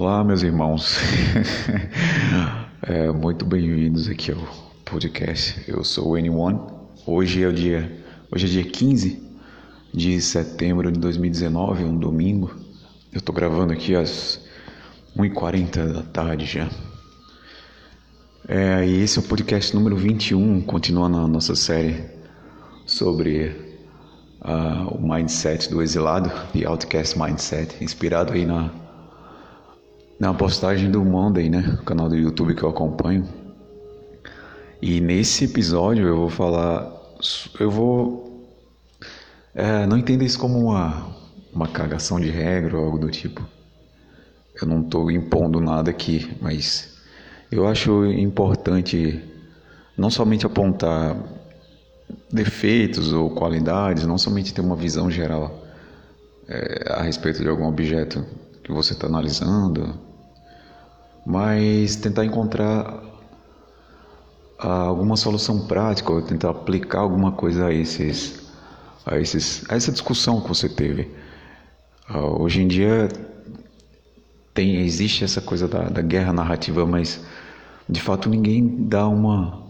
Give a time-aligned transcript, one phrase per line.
[0.00, 0.96] Olá, meus irmãos.
[2.86, 4.38] é, muito bem-vindos aqui ao
[4.84, 5.60] podcast.
[5.66, 6.72] Eu sou o N1.
[7.04, 8.00] Hoje é o dia,
[8.30, 9.20] hoje é dia 15
[9.92, 12.54] de setembro de 2019, um domingo.
[13.12, 14.40] Eu tô gravando aqui às
[15.16, 16.70] 1h40 da tarde já.
[18.46, 22.04] É, e esse é o podcast número 21, continuando a nossa série
[22.86, 23.48] sobre
[24.42, 28.86] uh, o mindset do exilado, The Outcast Mindset, inspirado aí na
[30.18, 31.78] na postagem do Monday, né?
[31.80, 33.26] O canal do YouTube que eu acompanho.
[34.82, 36.92] E nesse episódio eu vou falar.
[37.58, 38.48] Eu vou.
[39.54, 41.08] É, não entenda isso como uma,
[41.52, 43.46] uma cagação de regra ou algo do tipo.
[44.60, 46.98] Eu não estou impondo nada aqui, mas
[47.50, 49.22] eu acho importante
[49.96, 51.16] não somente apontar
[52.32, 55.64] defeitos ou qualidades, não somente ter uma visão geral
[56.48, 58.24] é, a respeito de algum objeto
[58.62, 60.07] que você está analisando,
[61.28, 63.02] mas tentar encontrar
[64.58, 68.50] ah, alguma solução prática ou tentar aplicar alguma coisa a esses
[69.04, 71.14] a esses a essa discussão que você teve.
[72.08, 73.08] Ah, hoje em dia
[74.54, 77.22] tem existe essa coisa da, da guerra narrativa mas
[77.86, 79.62] de fato ninguém dá uma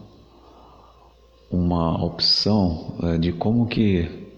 [1.51, 4.29] uma opção eh, de como que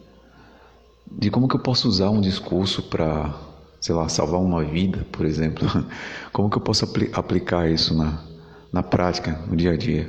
[1.11, 3.50] de como que eu posso usar um discurso para
[3.81, 5.67] sei lá, salvar uma vida, por exemplo,
[6.31, 8.23] como que eu posso apl aplicar isso na,
[8.71, 10.07] na prática, no dia a dia?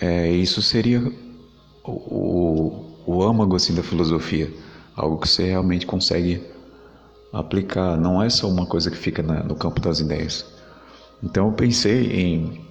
[0.00, 1.00] É, isso seria
[1.84, 4.48] o, o, o âmago assim, da filosofia,
[4.96, 6.40] algo que você realmente consegue
[7.32, 10.46] aplicar, não é só uma coisa que fica na, no campo das ideias.
[11.20, 12.64] Então eu pensei em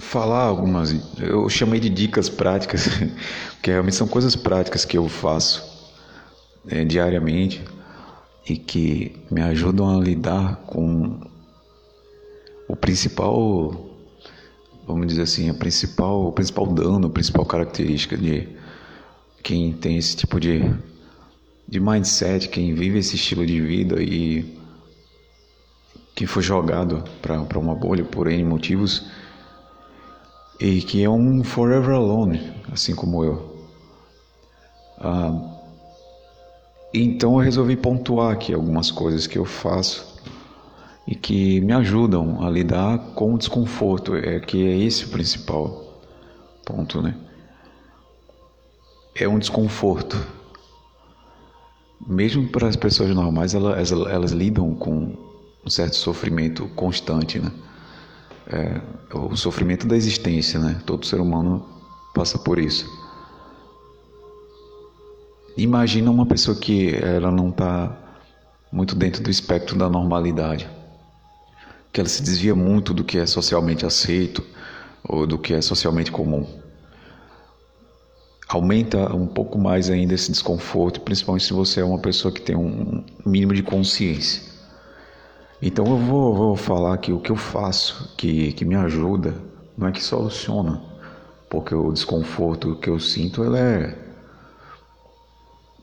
[0.00, 2.88] falar algumas, eu chamei de dicas práticas,
[3.62, 5.71] que realmente são coisas práticas que eu faço
[6.68, 7.62] é, diariamente
[8.48, 11.20] e que me ajudam a lidar com
[12.68, 13.90] o principal,
[14.86, 18.48] vamos dizer assim, a principal, o principal dano, a principal característica de
[19.42, 20.72] quem tem esse tipo de,
[21.68, 24.60] de mindset, quem vive esse estilo de vida e
[26.14, 29.06] que foi jogado para uma bolha por N motivos
[30.60, 33.66] e que é um forever alone, assim como eu.
[34.98, 35.51] Ah,
[37.00, 40.12] então eu resolvi pontuar aqui algumas coisas que eu faço
[41.06, 46.00] e que me ajudam a lidar com o desconforto, é que é esse o principal
[46.64, 47.14] ponto, né?
[49.14, 50.16] É um desconforto.
[52.06, 55.16] Mesmo para as pessoas normais, elas, elas, lidam com
[55.64, 57.50] um certo sofrimento constante, né?
[58.46, 58.80] É,
[59.16, 60.80] o sofrimento da existência, né?
[60.84, 61.64] Todo ser humano
[62.14, 63.01] passa por isso.
[65.56, 67.94] Imagina uma pessoa que ela não está
[68.72, 70.68] muito dentro do espectro da normalidade,
[71.92, 74.42] que ela se desvia muito do que é socialmente aceito
[75.04, 76.46] ou do que é socialmente comum.
[78.48, 82.56] Aumenta um pouco mais ainda esse desconforto, principalmente se você é uma pessoa que tem
[82.56, 84.42] um mínimo de consciência.
[85.60, 89.34] Então eu vou, vou falar que o que eu faço, que, que me ajuda,
[89.76, 90.80] não é que soluciona,
[91.48, 94.11] porque o desconforto que eu sinto ele é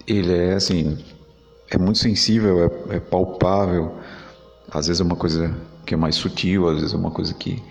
[0.09, 0.97] ele é assim,
[1.69, 3.95] é muito sensível, é, é, palpável.
[4.71, 5.55] Às vezes é uma coisa
[5.85, 7.61] que é mais sutil, às vezes é uma coisa que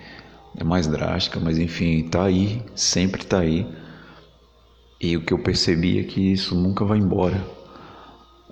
[0.57, 3.67] é mais drástica, mas enfim, tá aí, sempre tá aí.
[5.01, 7.45] E o que eu percebi é que isso nunca vai embora.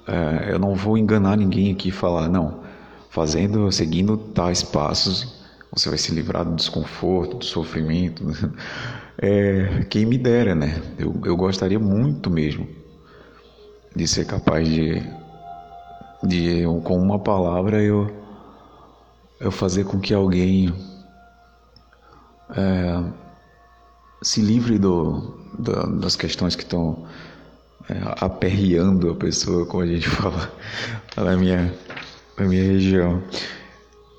[0.06, 2.62] É, eu não vou enganar ninguém aqui e falar, não,
[3.10, 8.24] fazendo, seguindo tais passos, você vai se livrar do desconforto, do sofrimento.
[9.18, 10.78] É, quem me dera, né?
[10.98, 12.68] Eu, eu gostaria muito mesmo
[13.96, 15.02] de ser capaz de,
[16.22, 18.14] de com uma palavra eu,
[19.40, 20.70] eu fazer com que alguém
[22.50, 23.02] é,
[24.22, 25.34] se livre do,
[25.98, 27.06] das questões que estão
[27.88, 30.52] é, aperreando a pessoa, como a gente fala
[31.16, 31.74] na minha,
[32.38, 33.22] na minha região.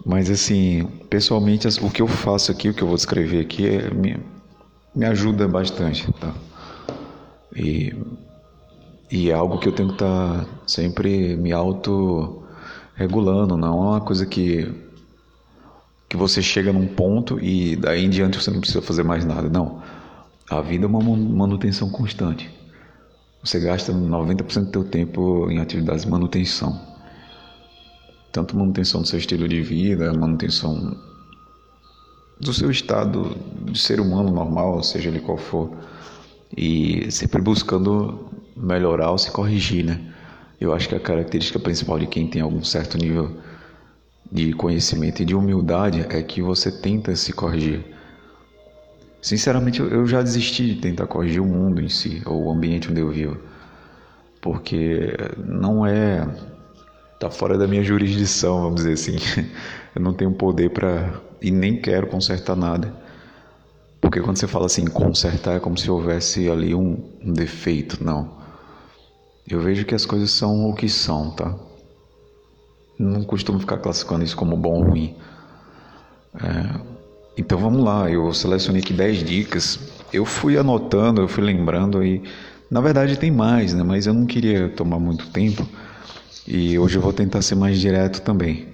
[0.03, 3.91] Mas assim, pessoalmente, o que eu faço aqui, o que eu vou descrever aqui, é,
[3.91, 4.17] me,
[4.95, 6.33] me ajuda bastante, tá?
[7.55, 7.93] E
[9.09, 14.01] e é algo que eu tenho que estar tá sempre me auto-regulando, não é uma
[14.01, 14.69] coisa que,
[16.09, 19.49] que você chega num ponto e daí em diante você não precisa fazer mais nada.
[19.49, 19.81] Não.
[20.49, 22.49] A vida é uma manutenção constante.
[23.43, 26.79] Você gasta 90% do seu tempo em atividades de manutenção.
[28.31, 30.97] Tanto manutenção do seu estilo de vida, manutenção
[32.39, 35.71] do seu estado de ser humano normal, seja ele qual for,
[36.55, 39.99] e sempre buscando melhorar ou se corrigir, né?
[40.59, 43.37] Eu acho que a característica principal de quem tem algum certo nível
[44.31, 47.85] de conhecimento e de humildade é que você tenta se corrigir.
[49.21, 53.01] Sinceramente, eu já desisti de tentar corrigir o mundo em si, ou o ambiente onde
[53.01, 53.37] eu vivo,
[54.41, 56.27] porque não é.
[57.19, 59.17] tá fora da minha jurisdição, vamos dizer assim.
[59.95, 61.19] Eu não tenho poder para.
[61.41, 62.93] e nem quero consertar nada.
[63.99, 68.03] Porque quando você fala assim, consertar é como se houvesse ali um, um defeito.
[68.03, 68.36] Não.
[69.49, 71.55] Eu vejo que as coisas são o que são, tá?
[72.99, 75.15] Não costumo ficar classificando isso como bom ou ruim.
[76.35, 76.79] É,
[77.37, 79.79] então vamos lá, eu selecionei aqui 10 dicas.
[80.11, 82.23] Eu fui anotando, eu fui lembrando e
[82.69, 83.83] na verdade tem mais, né?
[83.83, 85.65] Mas eu não queria tomar muito tempo
[86.45, 88.67] e hoje eu vou tentar ser mais direto também.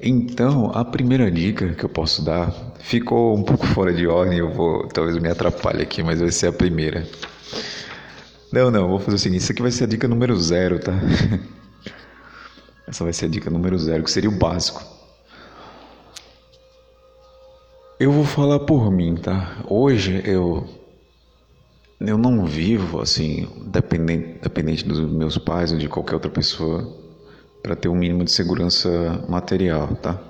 [0.00, 4.52] Então, a primeira dica que eu posso dar ficou um pouco fora de ordem, eu
[4.52, 7.06] vou talvez me atrapalhe aqui, mas vai ser a primeira.
[8.52, 10.92] Não, não, vou fazer o seguinte: isso aqui vai ser a dica número zero, tá?
[12.86, 14.82] Essa vai ser a dica número zero, que seria o básico.
[17.98, 19.56] Eu vou falar por mim, tá?
[19.68, 20.68] Hoje eu
[21.98, 26.94] eu não vivo assim, dependente, dependente dos meus pais ou de qualquer outra pessoa
[27.62, 30.20] para ter um mínimo de segurança material, tá?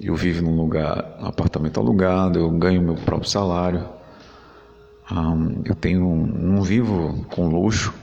[0.00, 3.97] Eu vivo num lugar, um apartamento alugado, eu ganho meu próprio salário.
[5.10, 7.94] Um, eu tenho, não vivo com luxo,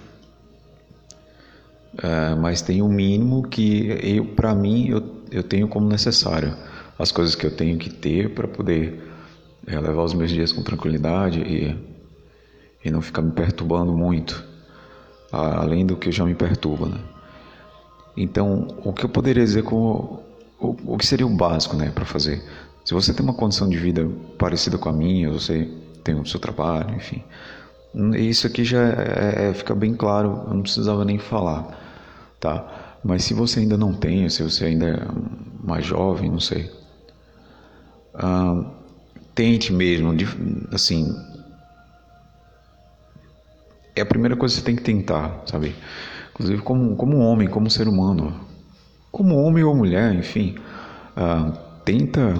[1.93, 6.55] uh, mas tenho o um mínimo que eu, para mim, eu, eu tenho como necessário
[6.97, 9.03] as coisas que eu tenho que ter para poder
[9.67, 11.77] é, levar os meus dias com tranquilidade e,
[12.83, 14.43] e não ficar me perturbando muito,
[15.31, 16.87] além do que já me perturba.
[16.87, 16.99] Né?
[18.17, 20.23] Então, o que eu poderia dizer com
[20.59, 22.41] o, o que seria o básico né, para fazer?
[22.83, 25.69] Se você tem uma condição de vida parecida com a minha, você
[26.05, 27.23] tem o seu trabalho, enfim,
[28.15, 31.77] isso aqui já é, é, fica bem claro, eu não precisava nem falar,
[32.39, 32.97] tá?
[33.03, 34.99] Mas se você ainda não tem, se você ainda é
[35.63, 36.71] mais jovem, não sei,
[39.33, 40.13] tente mesmo,
[40.71, 41.13] assim,
[43.95, 45.75] é a primeira coisa que você tem que tentar, sabe?
[46.31, 48.39] Inclusive como, como homem, como ser humano,
[49.11, 50.55] como homem ou mulher, enfim,
[51.83, 52.33] tenta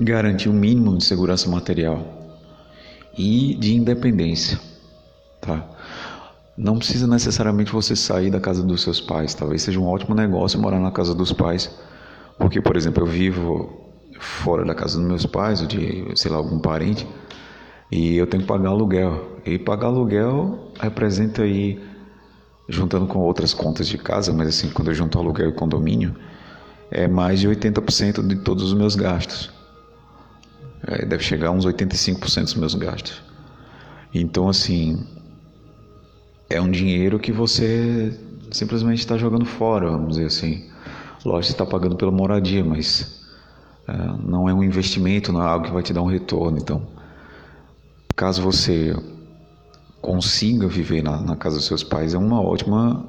[0.00, 2.14] garantir um mínimo de segurança material
[3.16, 4.58] e de independência,
[5.40, 5.64] tá?
[6.56, 9.34] Não precisa necessariamente você sair da casa dos seus pais.
[9.34, 11.70] Talvez seja um ótimo negócio morar na casa dos pais,
[12.38, 13.86] porque, por exemplo, eu vivo
[14.18, 17.06] fora da casa dos meus pais ou de, sei lá, algum parente,
[17.90, 19.38] e eu tenho que pagar aluguel.
[19.44, 21.80] E pagar aluguel representa aí,
[22.68, 26.16] juntando com outras contas de casa, mas assim, quando eu junto aluguel e condomínio,
[26.90, 29.55] é mais de 80% de todos os meus gastos.
[30.86, 33.22] É, deve chegar a uns 85% dos meus gastos.
[34.14, 35.04] Então, assim,
[36.48, 38.18] é um dinheiro que você
[38.52, 40.70] simplesmente está jogando fora, vamos dizer assim.
[41.24, 43.24] Lógico, você está pagando pela moradia, mas
[43.88, 43.92] é,
[44.24, 46.58] não é um investimento, não é algo que vai te dar um retorno.
[46.58, 46.86] Então,
[48.14, 48.94] caso você
[50.00, 53.04] consiga viver na, na casa dos seus pais, é uma ótima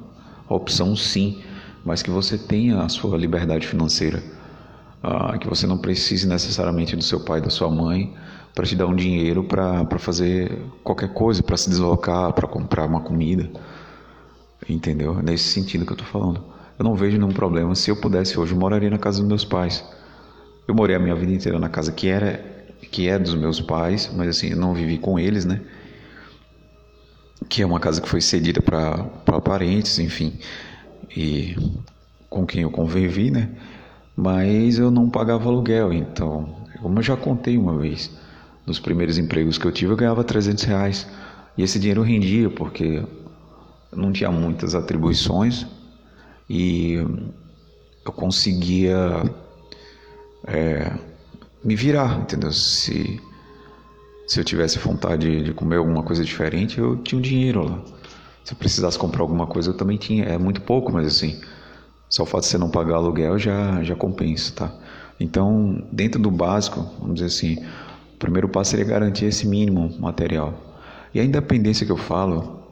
[0.48, 1.40] opção, sim,
[1.84, 4.22] mas que você tenha a sua liberdade financeira,
[5.02, 8.14] uh, que você não precise necessariamente do seu pai, da sua mãe,
[8.54, 13.00] para te dar um dinheiro para fazer qualquer coisa, para se deslocar, para comprar uma
[13.00, 13.50] comida.
[14.68, 15.18] Entendeu?
[15.18, 16.42] É nesse sentido que eu estou falando.
[16.78, 17.74] Eu não vejo nenhum problema.
[17.74, 19.84] Se eu pudesse hoje, eu moraria na casa dos meus pais.
[20.66, 22.58] Eu morei a minha vida inteira na casa que era
[22.90, 25.60] que é dos meus pais, mas assim, eu não vivi com eles, né?
[27.48, 30.38] Que é uma casa que foi cedida para parentes, enfim,
[31.14, 31.56] e
[32.28, 33.50] com quem eu convivi, né?
[34.20, 38.10] Mas eu não pagava aluguel, então, como eu já contei uma vez,
[38.66, 41.06] nos primeiros empregos que eu tive, eu ganhava 300 reais.
[41.56, 43.00] E esse dinheiro rendia, porque
[43.94, 45.64] não tinha muitas atribuições
[46.50, 46.94] e
[48.04, 49.22] eu conseguia
[50.48, 50.92] é,
[51.62, 52.50] me virar, entendeu?
[52.50, 53.20] Se,
[54.26, 57.80] se eu tivesse vontade de comer alguma coisa diferente, eu tinha um dinheiro lá.
[58.42, 60.24] Se eu precisasse comprar alguma coisa, eu também tinha.
[60.24, 61.40] É muito pouco, mas assim,
[62.08, 64.72] só o fato de você não pagar aluguel já, já compensa, tá?
[65.20, 67.64] Então, dentro do básico, vamos dizer assim,
[68.14, 70.54] o primeiro passo seria garantir esse mínimo material.
[71.12, 72.62] E a independência que eu falo,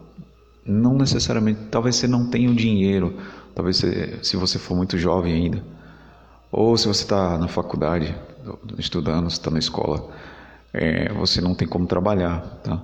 [0.65, 3.17] não necessariamente, talvez você não tenha o dinheiro,
[3.55, 5.65] talvez você, se você for muito jovem ainda,
[6.51, 8.15] ou se você está na faculdade,
[8.79, 10.09] estudando, está na escola,
[10.73, 12.81] é, você não tem como trabalhar, tá?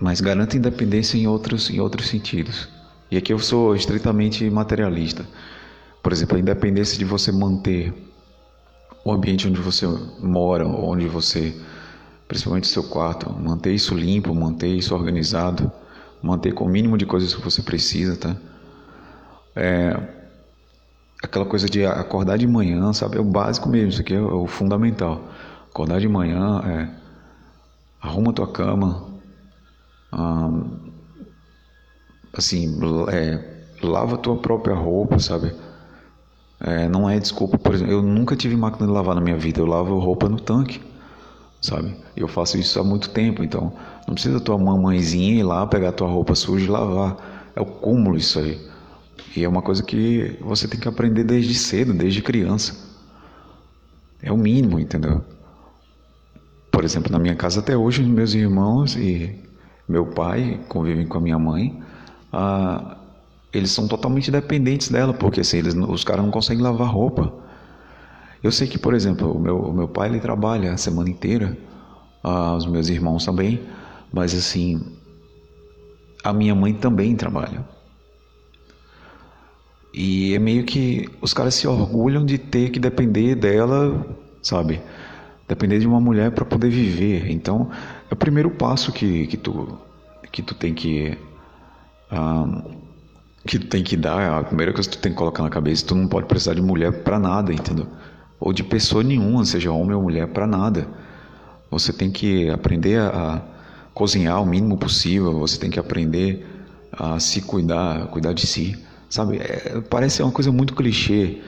[0.00, 2.68] Mas garanta independência em outros, em outros sentidos.
[3.12, 5.28] E aqui eu sou estritamente materialista.
[6.02, 7.92] Por exemplo, a independência de você manter
[9.04, 9.86] o ambiente onde você
[10.18, 11.54] mora, onde você,
[12.26, 15.70] principalmente seu quarto, manter isso limpo, manter isso organizado,
[16.22, 18.34] manter com o mínimo de coisas que você precisa, tá?
[19.54, 19.94] É,
[21.22, 23.18] aquela coisa de acordar de manhã, sabe?
[23.18, 25.28] É o básico mesmo, isso aqui é o fundamental.
[25.68, 26.88] Acordar de manhã, é,
[28.00, 29.06] arruma tua cama,
[30.14, 30.91] hum,
[32.32, 32.78] assim,
[33.10, 35.52] é, lava tua própria roupa, sabe?
[36.60, 39.60] É, não é desculpa, por exemplo, eu nunca tive máquina de lavar na minha vida,
[39.60, 40.80] eu lavo roupa no tanque,
[41.60, 41.96] sabe?
[42.16, 43.72] Eu faço isso há muito tempo, então
[44.06, 47.50] não precisa tua mamãezinha ir lá pegar tua roupa suja e lavar.
[47.54, 48.58] É o cúmulo isso aí.
[49.36, 52.76] E é uma coisa que você tem que aprender desde cedo, desde criança.
[54.22, 55.24] É o mínimo, entendeu?
[56.70, 59.38] Por exemplo, na minha casa até hoje, meus irmãos e
[59.88, 61.82] meu pai convivem com a minha mãe.
[62.32, 62.96] Ah,
[63.52, 67.32] eles são totalmente dependentes dela, porque assim, eles, os caras não conseguem lavar roupa.
[68.42, 71.56] Eu sei que, por exemplo, o meu, o meu pai ele trabalha a semana inteira,
[72.22, 73.60] ah, os meus irmãos também,
[74.12, 74.80] mas assim,
[76.24, 77.64] a minha mãe também trabalha.
[79.92, 84.06] E é meio que os caras se orgulham de ter que depender dela,
[84.42, 84.80] sabe?
[85.46, 87.30] Depender de uma mulher para poder viver.
[87.30, 87.70] Então,
[88.10, 89.78] é o primeiro passo que, que, tu,
[90.30, 91.18] que tu tem que.
[92.12, 92.62] Ah,
[93.46, 95.84] que tu tem que dar, a primeira coisa que tu tem que colocar na cabeça,
[95.86, 97.86] tu não pode precisar de mulher para nada, entendeu?
[98.38, 100.86] Ou de pessoa nenhuma, seja homem ou mulher, para nada.
[101.70, 103.42] Você tem que aprender a,
[103.94, 106.46] cozinhar o mínimo possível, você tem que aprender
[106.92, 108.78] a se cuidar, cuidar de si,
[109.08, 109.38] sabe?
[109.38, 111.40] É, parece uma coisa muito clichê,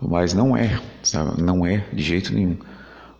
[0.00, 1.40] mas não é, sabe?
[1.40, 2.56] Não é de jeito nenhum,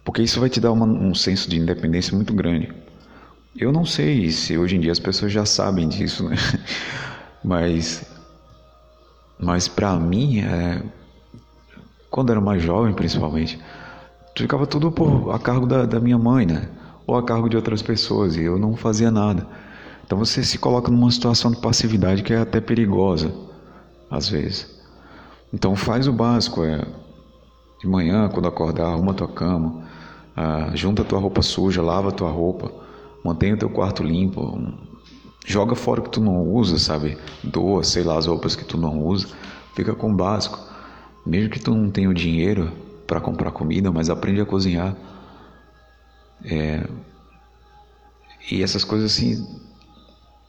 [0.04, 2.72] porque isso vai te dar uma, um senso de independência muito grande.
[3.56, 6.36] Eu não sei se hoje em dia as pessoas já sabem disso, né?
[7.42, 8.04] Mas,
[9.38, 10.82] mas para mim, é,
[12.10, 13.58] quando era mais jovem, principalmente,
[14.36, 16.68] ficava tudo por, a cargo da, da minha mãe, né?
[17.06, 19.46] Ou a cargo de outras pessoas e eu não fazia nada.
[20.04, 23.32] Então você se coloca numa situação de passividade que é até perigosa,
[24.10, 24.78] às vezes.
[25.52, 26.84] Então faz o básico, é
[27.80, 29.82] de manhã, quando acordar, arruma tua cama,
[30.36, 32.70] ah, junta tua roupa suja, lava tua roupa,
[33.24, 34.58] mantenha o teu quarto limpo,
[35.46, 37.16] Joga fora o que tu não usa, sabe?
[37.42, 39.28] Doa, sei lá, as roupas que tu não usa.
[39.74, 40.58] Fica com o básico.
[41.26, 42.72] Mesmo que tu não tenha o dinheiro
[43.06, 44.94] para comprar comida, mas aprende a cozinhar.
[46.44, 46.86] É...
[48.50, 49.44] E essas coisas assim.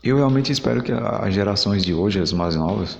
[0.03, 2.97] Eu realmente espero que as gerações de hoje, as mais novas,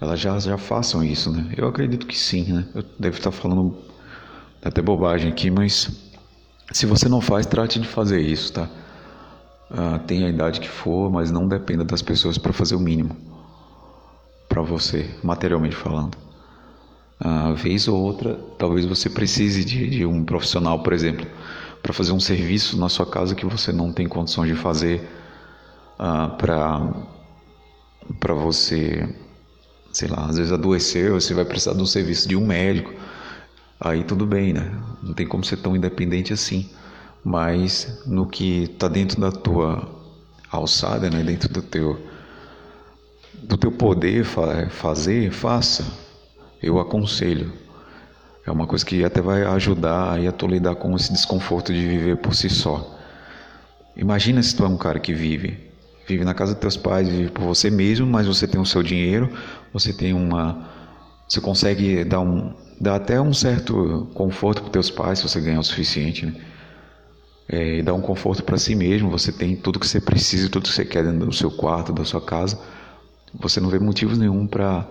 [0.00, 1.52] elas já, já façam isso, né?
[1.56, 2.66] Eu acredito que sim, né?
[2.74, 3.76] Eu devo estar falando
[4.62, 5.90] até bobagem aqui, mas
[6.70, 8.68] se você não faz, trate de fazer isso, tá?
[9.70, 13.14] Uh, tenha a idade que for, mas não dependa das pessoas para fazer o mínimo
[14.48, 16.16] para você, materialmente falando.
[17.20, 21.26] Uh, vez ou outra, talvez você precise de, de um profissional, por exemplo,
[21.82, 25.06] para fazer um serviço na sua casa que você não tem condições de fazer
[25.98, 26.92] uh, para
[28.18, 29.06] para você,
[29.92, 32.90] sei lá, às vezes adoecer, você vai precisar de um serviço de um médico.
[33.78, 34.72] Aí tudo bem, né?
[35.02, 36.70] Não tem como ser tão independente assim
[37.24, 39.88] mas no que está dentro da tua
[40.50, 41.98] alçada, né, dentro do teu
[43.42, 45.84] do teu poder fazer, faça.
[46.62, 47.52] Eu aconselho.
[48.44, 52.16] É uma coisa que até vai ajudar a tu lidar com esse desconforto de viver
[52.16, 52.98] por si só.
[53.96, 55.58] Imagina se tu é um cara que vive,
[56.06, 58.82] vive na casa dos teus pais, vive por você mesmo, mas você tem o seu
[58.82, 59.30] dinheiro,
[59.72, 60.68] você tem uma,
[61.28, 65.60] você consegue dar um, dar até um certo conforto para teus pais se você ganhar
[65.60, 66.34] o suficiente, né?
[67.48, 69.10] É, dar um conforto para si mesmo.
[69.10, 72.04] Você tem tudo que você precisa, tudo que você quer dentro do seu quarto, da
[72.04, 72.60] sua casa.
[73.34, 74.86] Você não vê motivos nenhum para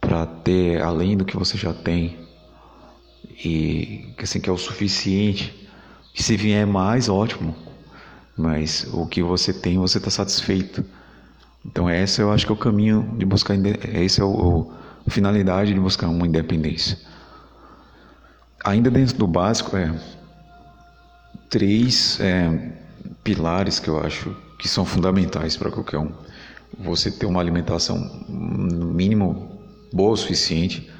[0.00, 2.16] para ter além do que você já tem
[3.44, 5.68] e assim que é o suficiente.
[6.14, 7.54] E se vier mais, ótimo.
[8.36, 10.84] Mas o que você tem, você está satisfeito.
[11.64, 13.56] Então esse eu acho que é o caminho de buscar,
[13.94, 14.70] esse é o
[15.06, 16.98] a finalidade de buscar uma independência.
[18.64, 19.94] Ainda dentro do básico é
[21.48, 22.72] três é,
[23.22, 26.12] pilares que eu acho que são fundamentais para qualquer um.
[26.78, 29.60] Você ter uma alimentação no mínimo
[29.92, 30.90] boa o suficiente,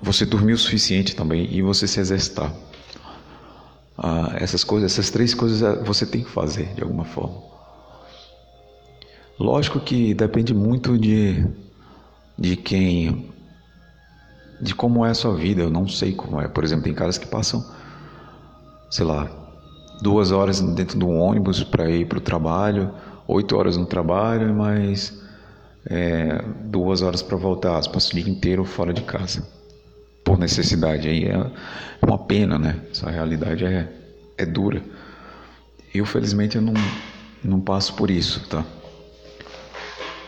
[0.00, 2.52] você dormir o suficiente também e você se exercitar.
[3.96, 7.42] Ah, essas coisas, essas três coisas é, você tem que fazer de alguma forma.
[9.38, 11.44] Lógico que depende muito de
[12.38, 13.32] de quem
[14.60, 16.46] de como é a sua vida, eu não sei como é.
[16.48, 17.64] Por exemplo, tem caras que passam
[18.90, 19.28] sei lá,
[20.00, 22.90] duas horas dentro do ônibus para ir para o trabalho,
[23.26, 25.20] oito horas no trabalho, mas
[25.86, 29.46] é, duas horas para voltar, passa o dia inteiro fora de casa,
[30.24, 31.08] por necessidade.
[31.08, 31.50] Aí é
[32.02, 32.80] uma pena, né?
[32.90, 33.88] Essa realidade é,
[34.36, 34.82] é dura.
[35.94, 36.74] Eu, felizmente, eu não,
[37.42, 38.64] não passo por isso, tá?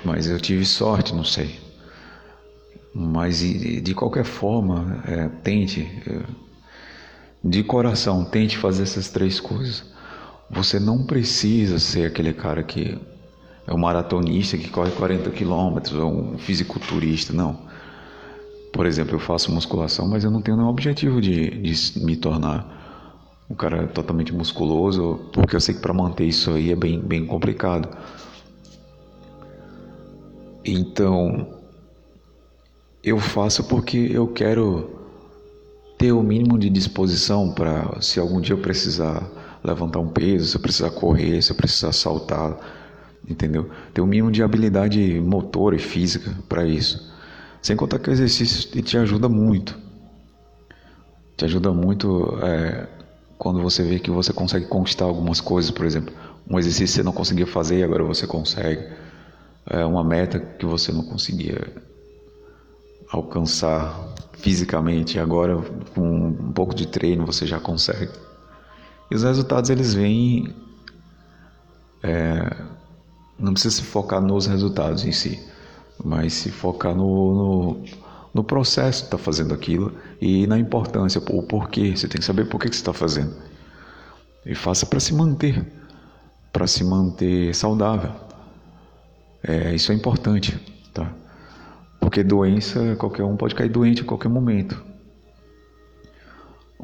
[0.05, 1.59] Mas eu tive sorte, não sei.
[2.95, 6.23] Mas de qualquer forma, é, tente, é,
[7.43, 9.85] de coração, tente fazer essas três coisas.
[10.51, 12.99] Você não precisa ser aquele cara que
[13.67, 17.69] é um maratonista que corre 40 quilômetros, ou um fisiculturista, não.
[18.73, 22.79] Por exemplo, eu faço musculação, mas eu não tenho nenhum objetivo de, de me tornar
[23.49, 27.27] um cara totalmente musculoso, porque eu sei que para manter isso aí é bem, bem
[27.27, 27.89] complicado.
[30.65, 31.49] Então,
[33.03, 35.00] eu faço porque eu quero
[36.01, 39.23] ter o mínimo de disposição para, se algum dia eu precisar
[39.63, 42.57] levantar um peso, se eu precisar correr, se eu precisar saltar,
[43.29, 43.69] entendeu?
[43.93, 47.13] Ter o mínimo de habilidade motor e física para isso.
[47.61, 49.79] Sem contar que o exercício te ajuda muito.
[51.37, 52.89] Te ajuda muito é,
[53.37, 56.15] quando você vê que você consegue conquistar algumas coisas, por exemplo,
[56.49, 58.89] um exercício que você não conseguia fazer e agora você consegue.
[59.69, 61.61] É uma meta que você não conseguia
[63.13, 65.57] alcançar fisicamente, agora
[65.95, 68.11] com um pouco de treino você já consegue.
[69.11, 70.55] E os resultados eles vêm.
[72.03, 72.57] É,
[73.39, 75.43] não precisa se focar nos resultados em si,
[76.03, 77.85] mas se focar no, no,
[78.33, 81.97] no processo de estar tá fazendo aquilo e na importância, o porquê.
[81.97, 83.35] Você tem que saber por que, que você está fazendo.
[84.47, 85.67] E faça para se manter,
[86.53, 88.13] para se manter saudável.
[89.43, 90.59] É, isso é importante,
[90.95, 91.13] tá?
[92.01, 94.83] Porque doença, qualquer um pode cair doente a qualquer momento.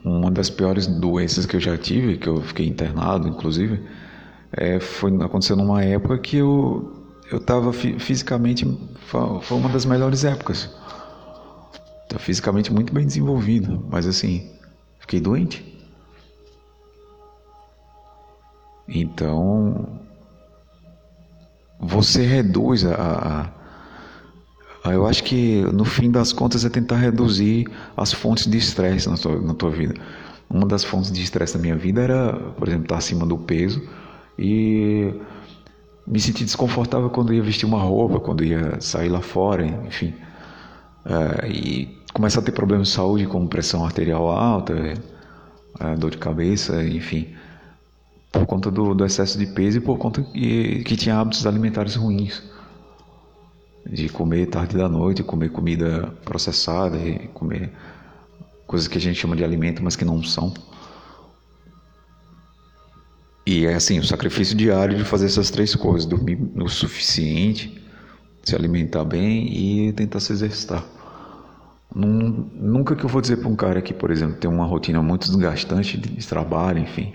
[0.04, 3.82] Uma das piores doenças que eu já tive, que eu fiquei internado, inclusive,
[4.52, 6.92] é, foi aconteceu numa época que eu
[7.30, 8.64] eu estava fisicamente
[9.42, 10.70] foi uma das melhores épocas.
[12.04, 14.48] Estava fisicamente muito bem desenvolvido, mas assim
[15.00, 15.76] fiquei doente.
[18.88, 19.98] Então
[21.80, 23.52] você reduz a,
[24.92, 27.66] eu acho que no fim das contas é tentar reduzir
[27.96, 29.94] as fontes de estresse na tua, na tua vida.
[30.48, 33.82] Uma das fontes de estresse da minha vida era, por exemplo, estar acima do peso
[34.38, 35.12] e
[36.06, 40.14] me sentir desconfortável quando ia vestir uma roupa, quando ia sair lá fora, enfim.
[41.04, 46.18] Uh, e começar a ter problemas de saúde, como pressão arterial alta, uh, dor de
[46.18, 47.28] cabeça, enfim.
[48.30, 51.96] Por conta do, do, excesso de peso e por conta que, que tinha hábitos alimentares
[51.96, 52.42] ruins
[53.90, 57.72] de comer tarde da noite, comer comida processada e comer
[58.66, 60.52] coisas que a gente chama de alimento, mas que não são.
[63.46, 67.80] E é assim, o sacrifício diário de fazer essas três coisas: dormir o suficiente,
[68.42, 70.84] se alimentar bem e tentar se exercitar.
[71.94, 75.28] Nunca que eu vou dizer para um cara que, por exemplo, tem uma rotina muito
[75.28, 77.14] desgastante de trabalho, enfim,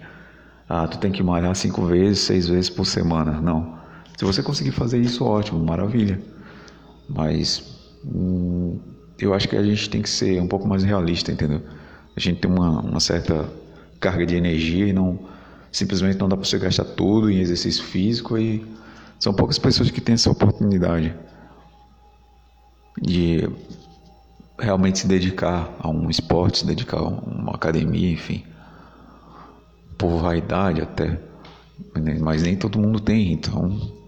[0.67, 3.39] ah, tu tem que malhar cinco vezes, seis vezes por semana.
[3.41, 3.77] Não.
[4.17, 6.19] Se você conseguir fazer isso, ótimo, maravilha.
[7.13, 7.63] Mas
[8.05, 8.79] hum,
[9.19, 11.61] eu acho que a gente tem que ser um pouco mais realista, entendeu?
[12.15, 13.49] A gente tem uma, uma certa
[13.99, 15.19] carga de energia e não
[15.71, 18.65] simplesmente não dá para você gastar tudo em exercício físico e
[19.19, 21.13] são poucas pessoas que têm essa oportunidade
[23.01, 23.47] de
[24.59, 28.43] realmente se dedicar a um esporte, se dedicar a uma academia, enfim,
[29.97, 31.19] por vaidade até,
[32.19, 34.00] mas nem todo mundo tem, então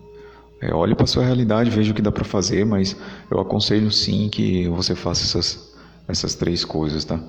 [0.64, 2.96] é, olhe para sua realidade, veja o que dá para fazer, mas
[3.30, 5.76] eu aconselho sim que você faça essas,
[6.08, 7.20] essas três coisas, tá?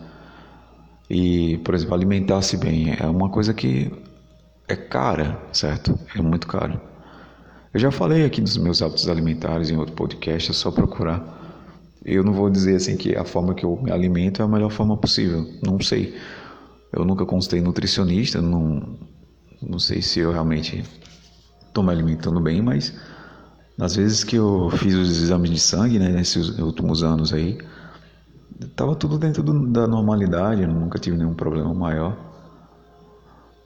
[1.11, 3.91] E, por exemplo, alimentar-se bem é uma coisa que
[4.69, 5.99] é cara, certo?
[6.15, 6.81] É muito caro.
[7.73, 11.43] Eu já falei aqui dos meus hábitos alimentares em outro podcast, é só procurar.
[12.05, 14.71] Eu não vou dizer assim que a forma que eu me alimento é a melhor
[14.71, 16.15] forma possível, não sei.
[16.93, 18.97] Eu nunca consultei nutricionista, não,
[19.61, 20.85] não sei se eu realmente
[21.67, 22.95] estou me alimentando bem, mas
[23.77, 27.59] nas vezes que eu fiz os exames de sangue, né, nesses últimos anos aí,
[28.61, 32.17] estava tudo dentro do, da normalidade, nunca tive nenhum problema maior.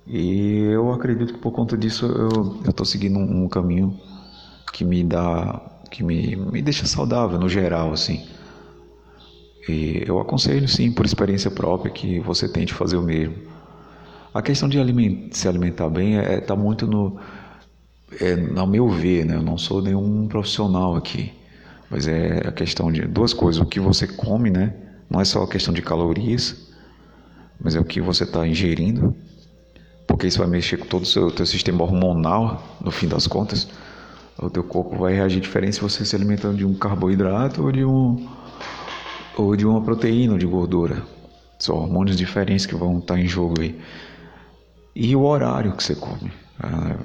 [0.06, 3.94] E eu acredito que por conta disso eu estou seguindo um, um, caminho
[4.72, 8.26] que me dá, que me, me deixa saudável no geral, assim.
[9.68, 13.36] E eu aconselho sim, por experiência própria, que você tente fazer o mesmo.
[14.32, 17.18] A questão de aliment se alimentar bem está é, tá muito no
[18.20, 21.32] é, ao meu ver, né, eu não sou nenhum profissional aqui,
[21.90, 24.74] mas é a questão de duas coisas: o que você come, né?
[25.10, 26.68] Não é só a questão de calorias,
[27.60, 29.14] mas é o que você está ingerindo,
[30.06, 33.68] porque isso vai mexer com todo o seu teu sistema hormonal, no fim das contas.
[34.40, 37.84] O teu corpo vai reagir diferente se você se alimentando de um carboidrato ou de
[37.84, 38.28] um
[39.36, 41.02] ou de uma proteína ou de gordura.
[41.58, 43.78] São hormônios diferentes que vão estar em jogo aí.
[44.94, 46.30] E o horário que você come.
[46.60, 46.96] Ah,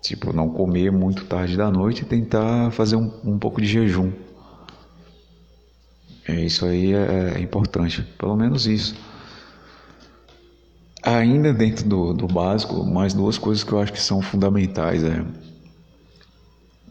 [0.00, 4.12] Tipo, não comer muito tarde da noite e tentar fazer um, um pouco de jejum.
[6.26, 8.94] É, isso aí é, é importante, pelo menos isso.
[11.02, 15.24] Ainda dentro do, do básico, mais duas coisas que eu acho que são fundamentais é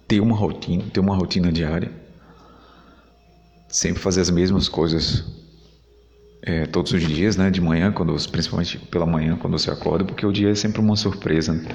[0.07, 1.91] ter uma rotina, ter uma rotina diária,
[3.67, 5.23] sempre fazer as mesmas coisas
[6.41, 7.51] é, todos os dias, né?
[7.51, 10.95] De manhã, quando, principalmente pela manhã, quando você acorda, porque o dia é sempre uma
[10.95, 11.53] surpresa.
[11.53, 11.65] Né?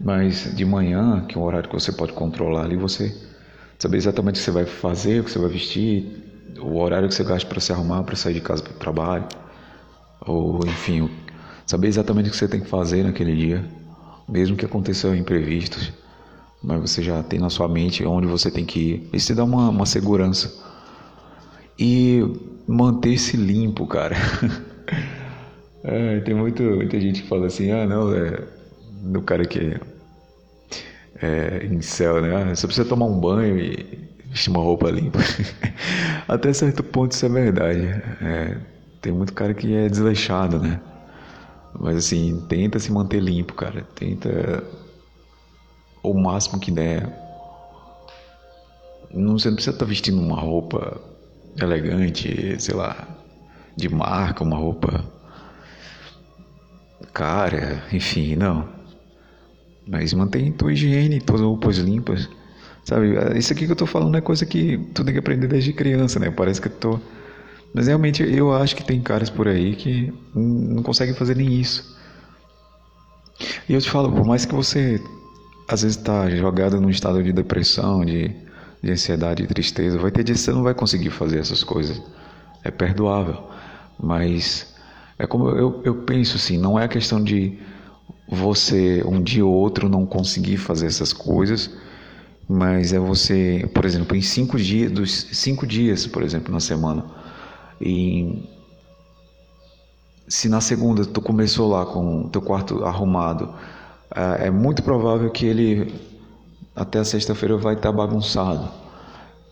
[0.00, 3.14] Mas de manhã, que é um horário que você pode controlar ali, você
[3.78, 6.24] saber exatamente o que você vai fazer, o que você vai vestir,
[6.58, 9.26] o horário que você gasta para se arrumar, para sair de casa para o trabalho,
[10.26, 11.10] ou enfim,
[11.66, 13.64] saber exatamente o que você tem que fazer naquele dia,
[14.28, 15.92] mesmo que aconteçam imprevistos,
[16.62, 19.10] mas você já tem na sua mente onde você tem que ir.
[19.12, 20.62] Isso te dá uma, uma segurança.
[21.78, 22.22] E
[22.66, 24.16] manter-se limpo, cara.
[25.84, 28.53] é, tem muito, muita gente que fala assim, ah não, é
[29.04, 29.78] do cara que
[31.20, 32.34] é em céu, né?
[32.34, 35.20] Ah, você precisa tomar um banho e vestir uma roupa limpa.
[36.26, 37.86] Até certo ponto isso é verdade.
[38.22, 38.58] É,
[39.00, 40.80] tem muito cara que é desleixado, né?
[41.78, 43.86] Mas assim, tenta se manter limpo, cara.
[43.94, 44.64] Tenta
[46.02, 47.08] o máximo que der.
[49.12, 51.00] Não, você não precisa estar tá vestindo uma roupa
[51.60, 53.06] elegante, sei lá,
[53.76, 55.04] de marca, uma roupa
[57.12, 58.73] cara, enfim, não.
[59.86, 62.28] Mas mantém tua higiene, tuas roupas limpas.
[62.84, 65.72] Sabe, isso aqui que eu tô falando é coisa que tu tem que aprender desde
[65.72, 66.30] criança, né?
[66.30, 67.00] Parece que eu tô.
[67.72, 71.94] Mas realmente eu acho que tem caras por aí que não conseguem fazer nem isso.
[73.68, 75.00] E eu te falo, por mais que você
[75.68, 78.30] às vezes está jogado num estado de depressão, de,
[78.82, 82.00] de ansiedade, de tristeza, vai ter dias que você não vai conseguir fazer essas coisas.
[82.62, 83.42] É perdoável.
[83.98, 84.74] Mas
[85.18, 87.58] é como eu, eu penso assim, não é a questão de
[88.28, 91.70] você um dia ou outro não conseguir fazer essas coisas
[92.48, 97.04] mas é você, por exemplo, em cinco dias, dos cinco dias, por exemplo, na semana,
[97.80, 98.46] e
[100.28, 103.54] se na segunda tu começou lá com o teu quarto arrumado,
[104.14, 105.94] é, é muito provável que ele
[106.76, 108.68] até a sexta-feira vai estar bagunçado.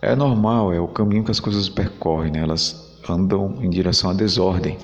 [0.00, 2.40] É normal, é o caminho que as coisas percorrem, né?
[2.40, 4.76] elas andam em direção à desordem,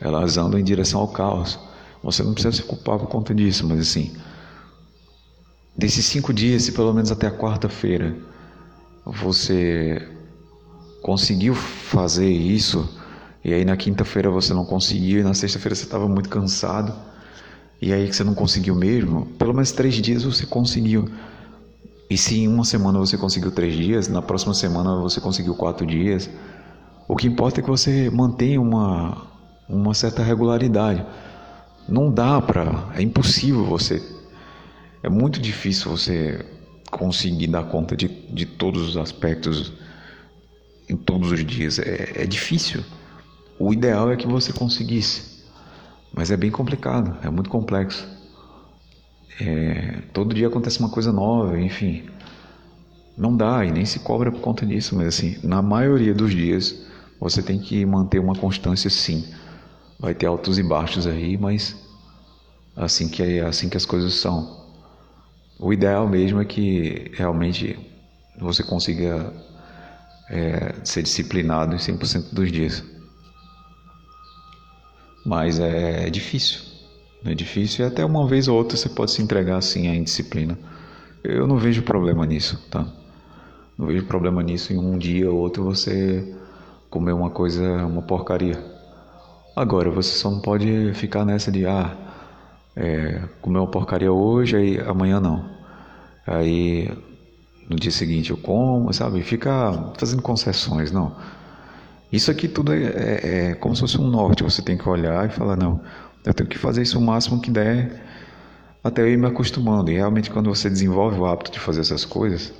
[0.00, 1.58] elas andam em direção ao caos.
[2.02, 4.12] Você não precisa se culpar por conta disso, mas assim,
[5.76, 8.16] Desses cinco dias, se pelo menos até a quarta-feira
[9.04, 10.08] você
[11.02, 12.88] conseguiu fazer isso,
[13.44, 16.94] e aí na quinta-feira você não conseguiu, e na sexta-feira você estava muito cansado,
[17.80, 21.10] e aí que você não conseguiu mesmo, pelo menos três dias você conseguiu.
[22.08, 25.86] E se em uma semana você conseguiu três dias, na próxima semana você conseguiu quatro
[25.86, 26.30] dias,
[27.06, 29.26] o que importa é que você mantenha uma,
[29.68, 31.04] uma certa regularidade.
[31.88, 34.02] Não dá para, é impossível você
[35.02, 36.44] é muito difícil você
[36.90, 39.72] conseguir dar conta de, de todos os aspectos
[40.88, 41.78] em todos os dias.
[41.78, 42.82] É, é difícil.
[43.58, 45.44] O ideal é que você conseguisse,
[46.12, 48.06] mas é bem complicado, é muito complexo.
[49.40, 52.04] É, todo dia acontece uma coisa nova, enfim.
[53.16, 56.84] Não dá e nem se cobra por conta disso, mas assim, na maioria dos dias
[57.20, 59.24] você tem que manter uma constância sim.
[59.98, 61.76] Vai ter altos e baixos aí, mas
[62.76, 64.64] assim que é assim que as coisas são.
[65.58, 67.78] O ideal mesmo é que realmente
[68.38, 69.32] você consiga
[70.28, 72.84] é, ser disciplinado em 100% dos dias.
[75.24, 76.60] Mas é, é difícil.
[77.24, 80.58] É difícil e até uma vez ou outra você pode se entregar assim à indisciplina.
[81.24, 82.86] Eu não vejo problema nisso, tá?
[83.76, 86.36] Não vejo problema nisso em um dia ou outro você
[86.88, 88.75] comer uma coisa, uma porcaria.
[89.56, 91.96] Agora, você só não pode ficar nessa de, ah,
[92.76, 95.48] é, comer uma porcaria hoje, aí amanhã não.
[96.26, 96.90] Aí
[97.66, 99.22] no dia seguinte eu como, sabe?
[99.22, 101.16] Fica fazendo concessões, não.
[102.12, 104.42] Isso aqui tudo é, é, é, como se fosse um norte.
[104.42, 105.80] Você tem que olhar e falar, não,
[106.22, 108.02] eu tenho que fazer isso o máximo que der
[108.84, 109.90] até eu ir me acostumando.
[109.90, 112.52] E realmente quando você desenvolve o hábito de fazer essas coisas,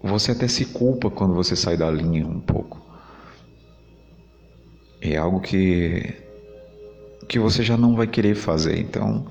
[0.00, 2.91] você até se culpa quando você sai da linha um pouco.
[5.02, 6.14] É algo que
[7.28, 8.78] que você já não vai querer fazer.
[8.78, 9.26] Então,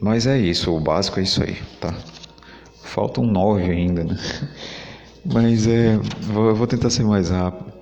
[0.00, 1.94] mas é isso, o básico é isso aí, tá?
[2.82, 4.16] Falta um 9 ainda, né?
[5.24, 7.72] Mas é, vou, vou tentar ser mais rápido.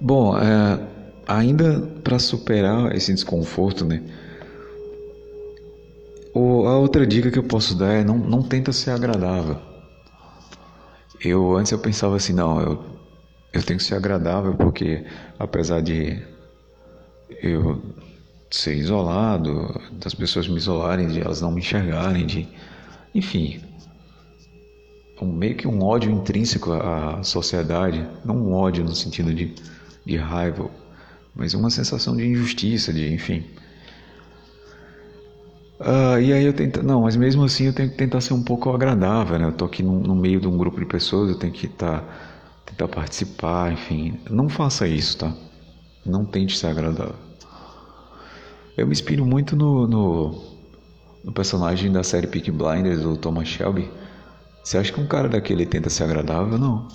[0.00, 0.80] Bom, é,
[1.28, 4.02] ainda para superar esse desconforto, né?
[6.34, 9.58] A outra dica que eu posso dar é não, não tenta ser agradável.
[11.22, 12.95] Eu antes eu pensava assim, não, eu,
[13.56, 15.04] eu tenho que ser agradável porque
[15.38, 16.22] apesar de
[17.42, 17.82] eu
[18.50, 22.48] ser isolado, das pessoas me isolarem, de elas não me enxergarem, de
[23.14, 23.60] enfim,
[25.20, 29.54] um, meio que um ódio intrínseco à sociedade, não um ódio no sentido de,
[30.04, 30.70] de raiva,
[31.34, 33.44] mas uma sensação de injustiça, de enfim.
[35.78, 38.42] Uh, e aí eu tento, não, mas mesmo assim eu tenho que tentar ser um
[38.42, 39.46] pouco agradável, né?
[39.46, 42.02] Eu tô aqui no, no meio de um grupo de pessoas, eu tenho que tá,
[42.66, 44.20] tentar participar, enfim.
[44.30, 45.32] Não faça isso, tá?
[46.04, 47.14] Não tente ser agradável.
[48.76, 50.44] Eu me inspiro muito no, no,
[51.24, 53.90] no personagem da série Peak Blinders, o Thomas Shelby.
[54.62, 56.58] Você acha que um cara daquele tenta ser agradável?
[56.58, 56.86] Não.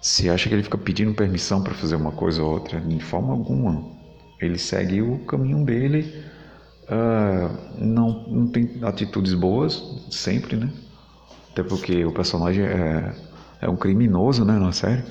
[0.00, 2.80] Você acha que ele fica pedindo permissão para fazer uma coisa ou outra?
[2.80, 3.84] De forma alguma.
[4.40, 6.32] Ele segue o caminho dele
[6.84, 10.70] Uh, não, não tem atitudes boas, sempre, né?
[11.50, 13.14] Até porque o personagem é,
[13.64, 15.02] é um criminoso, né, na série.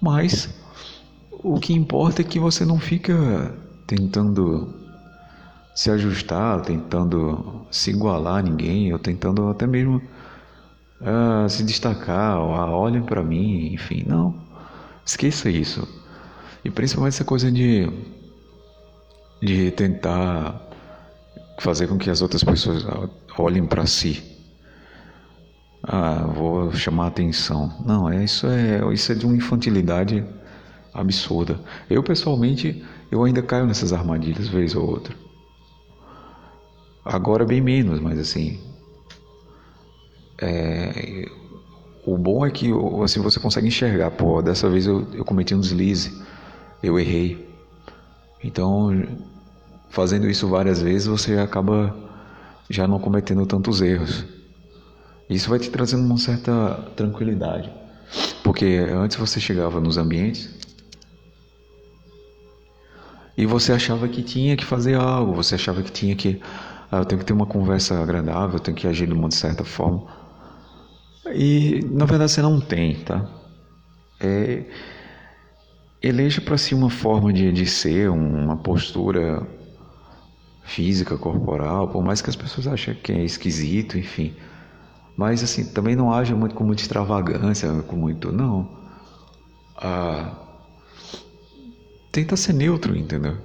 [0.00, 0.48] Mas
[1.30, 3.54] o que importa é que você não fica
[3.86, 4.74] tentando
[5.74, 10.02] se ajustar, tentando se igualar a ninguém, ou tentando até mesmo
[11.00, 14.34] uh, se destacar, ou, ah, olhem para mim, enfim, não.
[15.04, 15.86] Esqueça isso.
[16.64, 17.88] E principalmente essa coisa de,
[19.42, 20.60] de tentar
[21.58, 22.86] fazer com que as outras pessoas
[23.38, 24.39] olhem para si.
[25.82, 27.72] Ah, vou chamar atenção.
[27.84, 30.24] Não, é isso é isso é de uma infantilidade
[30.92, 31.58] absurda.
[31.88, 35.14] Eu pessoalmente eu ainda caio nessas armadilhas vez ou outra.
[37.04, 38.60] Agora bem menos, mas assim,
[40.40, 41.26] é,
[42.04, 42.70] o bom é que
[43.02, 44.10] assim você consegue enxergar.
[44.10, 46.12] Pô, dessa vez eu, eu cometi um deslize,
[46.82, 47.48] eu errei.
[48.44, 48.90] Então
[49.88, 51.94] fazendo isso várias vezes, você acaba
[52.68, 54.39] já não cometendo tantos erros.
[55.30, 57.72] Isso vai te trazendo uma certa tranquilidade.
[58.42, 60.50] Porque antes você chegava nos ambientes
[63.36, 66.42] e você achava que tinha que fazer algo, você achava que tinha que.
[66.90, 69.62] Ah, eu tenho que ter uma conversa agradável, eu tenho que agir de uma certa
[69.62, 70.04] forma.
[71.32, 73.24] E na verdade você não tem, tá?
[74.18, 74.64] É,
[76.02, 79.46] eleja para si uma forma de, de ser, uma postura
[80.64, 84.34] física, corporal, por mais que as pessoas achem que é esquisito, enfim.
[85.20, 88.32] Mas assim, também não haja muito com muita extravagância, com muito.
[88.32, 88.66] Não.
[89.76, 90.34] Ah,
[92.10, 93.36] tenta ser neutro, entendeu?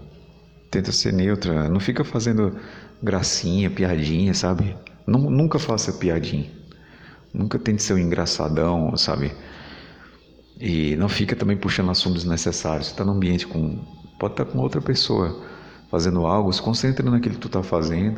[0.72, 1.68] Tenta ser neutra.
[1.68, 2.58] Não fica fazendo
[3.04, 4.74] gracinha, piadinha, sabe?
[5.06, 6.50] Nunca faça piadinha.
[7.34, 9.34] Nunca tente ser um engraçadão, sabe?
[10.58, 12.88] E não fica também puxando assuntos necessários.
[12.88, 13.84] Você está num ambiente com.
[14.18, 15.44] Pode estar com outra pessoa
[15.92, 18.18] fazendo algo, se concentre naquilo que tu está fazendo.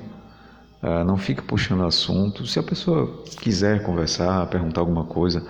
[0.82, 2.46] Uh, não fica puxando assunto.
[2.46, 5.46] Se a pessoa quiser conversar, perguntar alguma coisa,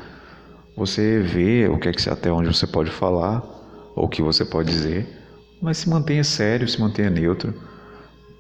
[0.75, 3.43] você vê o que é que até onde você pode falar
[3.95, 5.07] ou o que você pode dizer,
[5.61, 7.53] mas se mantenha sério, se mantenha neutro.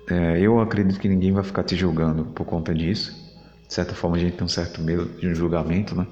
[0.09, 3.11] É, eu acredito que ninguém vai ficar te julgando por conta disso.
[3.67, 6.07] De certa forma, a gente tem um certo medo de um julgamento, né?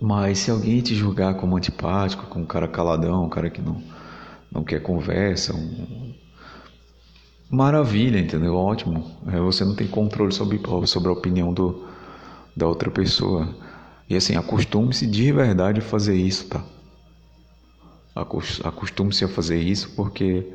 [0.00, 3.82] Mas se alguém te julgar como antipático, como um cara caladão, um cara que não
[4.52, 5.54] não quer conversa.
[5.54, 6.11] Um...
[7.52, 8.56] Maravilha, entendeu?
[8.56, 9.04] Ótimo.
[9.26, 11.86] É, você não tem controle sobre, sobre a opinião do,
[12.56, 13.46] da outra pessoa.
[14.08, 16.64] E assim, acostume-se de verdade a fazer isso, tá?
[18.64, 20.50] Acostume-se a fazer isso porque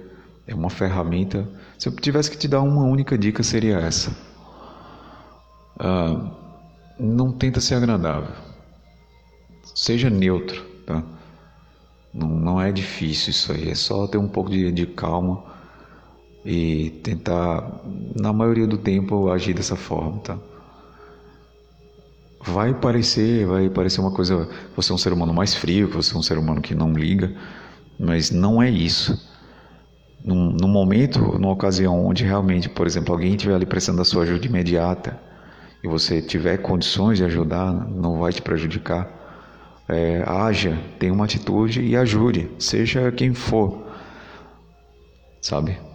[0.48, 1.48] é uma ferramenta.
[1.78, 4.18] Se eu tivesse que te dar uma única dica, seria essa.
[5.80, 6.32] Ah,
[7.00, 8.34] não tenta ser agradável.
[9.76, 11.04] Seja neutro, tá?
[12.12, 15.57] Não, não é difícil isso aí, é só ter um pouco de, de calma
[16.50, 17.82] e tentar,
[18.16, 20.38] na maioria do tempo, agir dessa forma, tá?
[22.46, 26.18] Vai parecer, vai parecer uma coisa, você é um ser humano mais frio, você é
[26.18, 27.36] um ser humano que não liga,
[28.00, 29.22] mas não é isso.
[30.24, 34.46] Num momento, numa ocasião onde realmente, por exemplo, alguém estiver ali precisando da sua ajuda
[34.46, 35.20] imediata
[35.84, 39.06] e você tiver condições de ajudar, não vai te prejudicar
[39.90, 43.86] é, haja, tenha uma atitude e ajude, seja quem for,
[45.42, 45.87] sabe?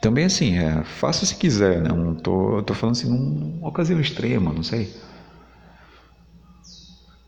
[0.00, 1.88] Também assim, é, faça se quiser, né?
[1.88, 4.92] Não tô, tô falando assim numa ocasião extrema, não sei.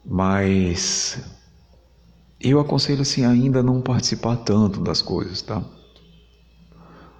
[0.04, 1.18] Mas
[2.40, 5.62] eu aconselho assim ainda não participar tanto das coisas, tá?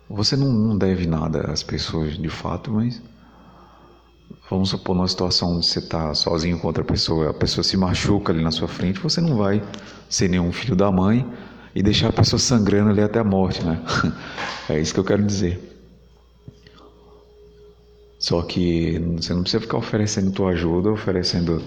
[0.08, 3.00] Você não, não deve nada às pessoas de fato, mas
[4.50, 8.32] Vamos supor numa situação onde você está sozinho com outra pessoa, a pessoa se machuca
[8.32, 9.62] ali na sua frente, você não vai
[10.08, 11.24] ser nenhum filho da mãe
[11.74, 13.80] e deixar a pessoa sangrando ali até a morte, né?
[14.68, 15.58] É isso que eu quero dizer.
[18.20, 21.60] Só que você não precisa ficar oferecendo tua ajuda, oferecendo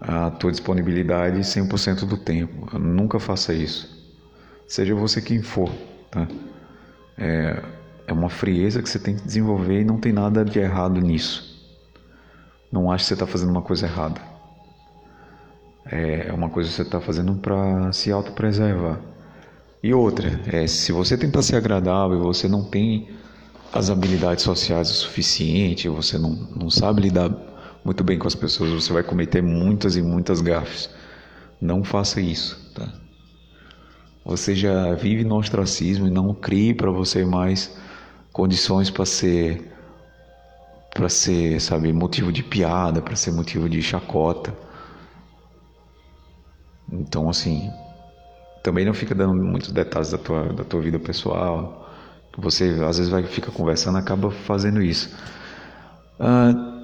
[0.00, 2.78] a tua disponibilidade 100% do tempo.
[2.78, 3.88] Nunca faça isso.
[4.66, 5.70] Seja você quem for,
[6.10, 6.28] tá?
[7.16, 7.62] É,
[8.08, 11.56] é uma frieza que você tem que desenvolver e não tem nada de errado nisso.
[12.70, 14.20] Não acho que você está fazendo uma coisa errada.
[15.86, 19.00] É, é uma coisa que você está fazendo para se autopreservar.
[19.82, 23.08] E outra, é, se você tentar ser agradável e você não tem
[23.72, 27.30] as habilidades sociais o suficiente, você não, não sabe lidar
[27.84, 30.90] muito bem com as pessoas, você vai cometer muitas e muitas gafes.
[31.60, 32.92] Não faça isso, tá?
[34.24, 37.76] Você já vive no ostracismo e não crie para você mais
[38.32, 39.72] condições para ser
[40.94, 44.52] para ser, sabe, motivo de piada, para ser motivo de chacota.
[46.90, 47.70] Então, assim,
[48.62, 51.88] também não fica dando muitos detalhes da tua, da tua vida pessoal.
[52.36, 55.10] Você às vezes vai fica conversando, acaba fazendo isso.
[56.20, 56.78] Uh,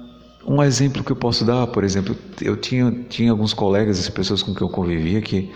[0.47, 4.43] um exemplo que eu posso dar, por exemplo, eu tinha, tinha alguns colegas, as pessoas
[4.43, 5.51] com quem eu convivia, que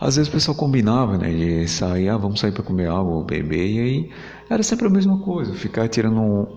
[0.00, 3.66] às vezes o pessoal combinava, né, de sair, ah, vamos sair para comer algo, beber,
[3.66, 4.10] e aí
[4.48, 6.48] era sempre a mesma coisa, ficar tirando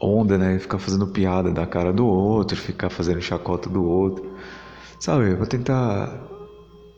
[0.00, 4.32] onda, né, ficar fazendo piada da cara do outro, ficar fazendo chacota do outro,
[5.00, 6.16] sabe, vou tentar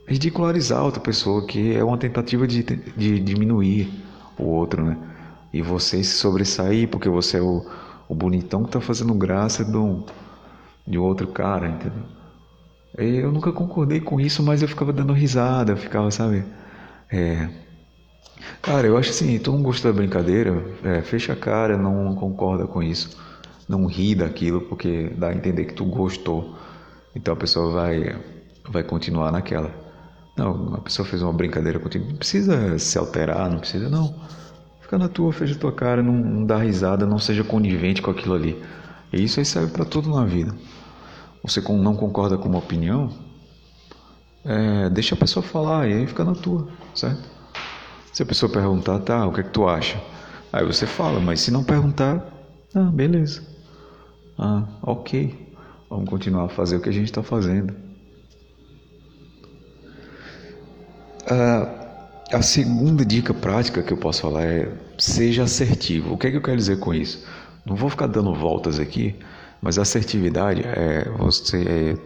[0.07, 3.91] ridicularizar outra pessoa, que é uma tentativa de, de diminuir
[4.39, 4.99] o outro, né,
[5.53, 7.65] e você se sobressair porque você é o
[8.09, 10.05] o bonitão que tá fazendo graça de um,
[10.87, 12.03] de outro cara, entendeu?
[12.97, 16.45] Eu nunca concordei com isso, mas eu ficava dando risada, eu ficava, sabe?
[17.11, 17.49] É...
[18.63, 22.67] Cara, eu acho assim, tu não gostou da brincadeira, é, fecha a cara, não concorda
[22.67, 23.17] com isso,
[23.69, 26.57] não ri daquilo, porque dá a entender que tu gostou.
[27.15, 28.17] Então a pessoa vai,
[28.69, 29.84] vai continuar naquela.
[30.37, 34.15] Não, a pessoa fez uma brincadeira contigo, não precisa se alterar, não precisa, não.
[34.81, 38.11] Fica na tua, fecha a tua cara, não, não dá risada, não seja conivente com
[38.11, 38.61] aquilo ali.
[39.13, 40.55] E isso aí serve para tudo na vida.
[41.43, 43.13] Você não concorda com uma opinião,
[44.45, 47.23] é, deixa a pessoa falar e aí fica na tua, certo?
[48.13, 50.01] Se a pessoa perguntar, tá, o que é que tu acha?
[50.53, 52.25] Aí você fala, mas se não perguntar,
[52.75, 53.43] ah, beleza.
[54.39, 55.53] Ah, ok.
[55.89, 57.75] Vamos continuar a fazer o que a gente está fazendo.
[61.31, 61.85] Ah,
[62.33, 66.15] a segunda dica prática que eu posso falar é seja assertivo.
[66.15, 67.27] O que é que eu quero dizer com isso?
[67.65, 69.19] Não vou ficar dando voltas aqui,
[69.61, 71.97] mas assertividade é você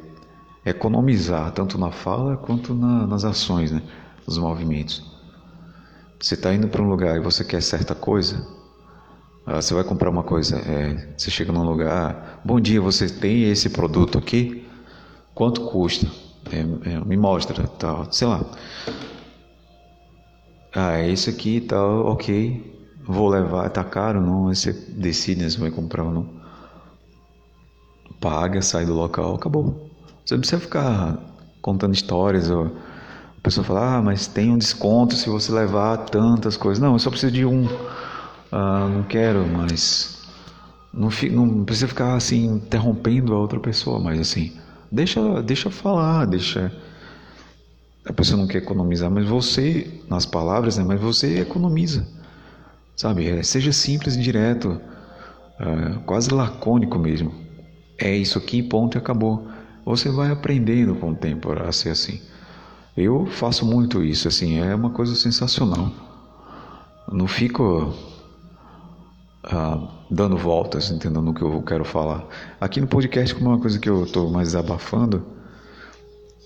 [0.64, 3.82] é economizar tanto na fala quanto na, nas ações, né?
[4.26, 5.02] nos movimentos.
[6.20, 8.46] Você está indo para um lugar e você quer certa coisa,
[9.46, 13.50] ah, você vai comprar uma coisa, é, você chega num lugar, bom dia, você tem
[13.50, 14.66] esse produto aqui?
[15.34, 16.06] Quanto custa?
[16.52, 18.44] É, é, me mostra, tal, sei lá.
[20.74, 22.76] Ah, é isso aqui tal, ok.
[23.06, 24.44] Vou levar, tá caro não?
[24.54, 26.28] Você decide né, se vai comprar ou não.
[28.20, 29.90] Paga, sai do local, acabou.
[30.24, 31.18] Você não precisa ficar
[31.62, 32.50] contando histórias.
[32.50, 32.66] Ou...
[32.66, 36.82] A pessoa fala, ah, mas tem um desconto se você levar tantas coisas.
[36.82, 37.66] Não, eu só preciso de um.
[38.52, 40.18] Ah, não quero, mas.
[40.92, 44.52] Não, não precisa ficar assim interrompendo a outra pessoa, mas assim.
[44.90, 46.72] Deixa, deixa falar, deixa
[48.08, 52.06] a pessoa não quer economizar, mas você, nas palavras, né, mas você economiza.
[52.96, 53.28] Sabe?
[53.28, 54.80] É, seja simples e direto,
[55.60, 57.34] é, quase lacônico mesmo.
[57.98, 59.46] É isso aqui, ponto e acabou.
[59.84, 62.20] Você vai aprendendo com o tempo a ser assim.
[62.96, 65.92] Eu faço muito isso, assim, é uma coisa sensacional.
[67.12, 67.94] Não fico
[69.44, 72.26] ah, dando voltas, entendendo o que eu quero falar.
[72.60, 75.24] Aqui no podcast, como é uma coisa que eu estou mais abafando,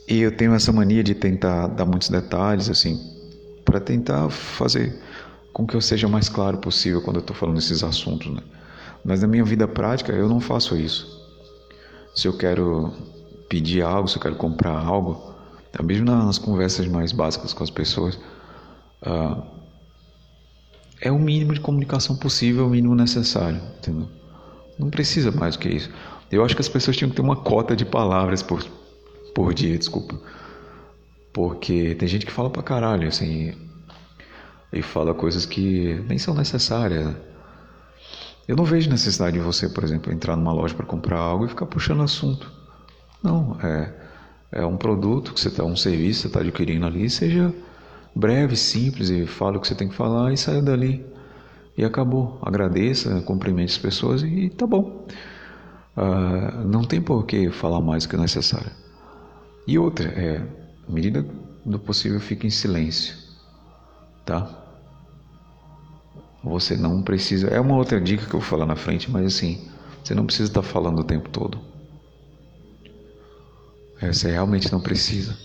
[0.08, 2.98] e eu tenho essa mania de tentar dar muitos detalhes, assim,
[3.64, 5.00] para tentar fazer
[5.52, 8.42] com que eu seja mais claro possível quando eu estou falando esses assuntos, né?
[9.04, 11.20] Mas na minha vida prática eu não faço isso.
[12.14, 12.92] Se eu quero
[13.48, 15.34] pedir algo, se eu quero comprar algo,
[15.82, 18.18] mesmo nas conversas mais básicas com as pessoas,
[19.06, 19.42] uh,
[21.02, 24.08] é o mínimo de comunicação possível, o mínimo necessário, entendeu?
[24.78, 25.90] Não precisa mais do que isso.
[26.30, 28.64] Eu acho que as pessoas tinham que ter uma cota de palavras por,
[29.34, 30.18] por dia, desculpa.
[31.32, 33.52] Porque tem gente que fala pra caralho, assim,
[34.72, 37.14] e fala coisas que nem são necessárias.
[38.46, 41.48] Eu não vejo necessidade de você, por exemplo, entrar numa loja para comprar algo e
[41.48, 42.50] ficar puxando assunto.
[43.22, 43.92] Não, é,
[44.52, 47.52] é um produto que você está, um serviço que você está adquirindo ali, seja
[48.14, 51.04] breve, simples e fala o que você tem que falar e saia dali.
[51.76, 52.38] E acabou.
[52.42, 55.06] Agradeça, cumprimente as pessoas e tá bom.
[55.96, 58.70] Uh, não tem por que falar mais do que é necessário.
[59.66, 60.42] E outra, é,
[60.88, 61.24] à medida
[61.64, 63.14] do possível, fique em silêncio,
[64.24, 64.58] tá?
[66.42, 67.48] Você não precisa.
[67.48, 69.68] É uma outra dica que eu vou falar na frente, mas assim,
[70.02, 71.58] você não precisa estar falando o tempo todo.
[74.00, 75.36] É, você realmente não precisa.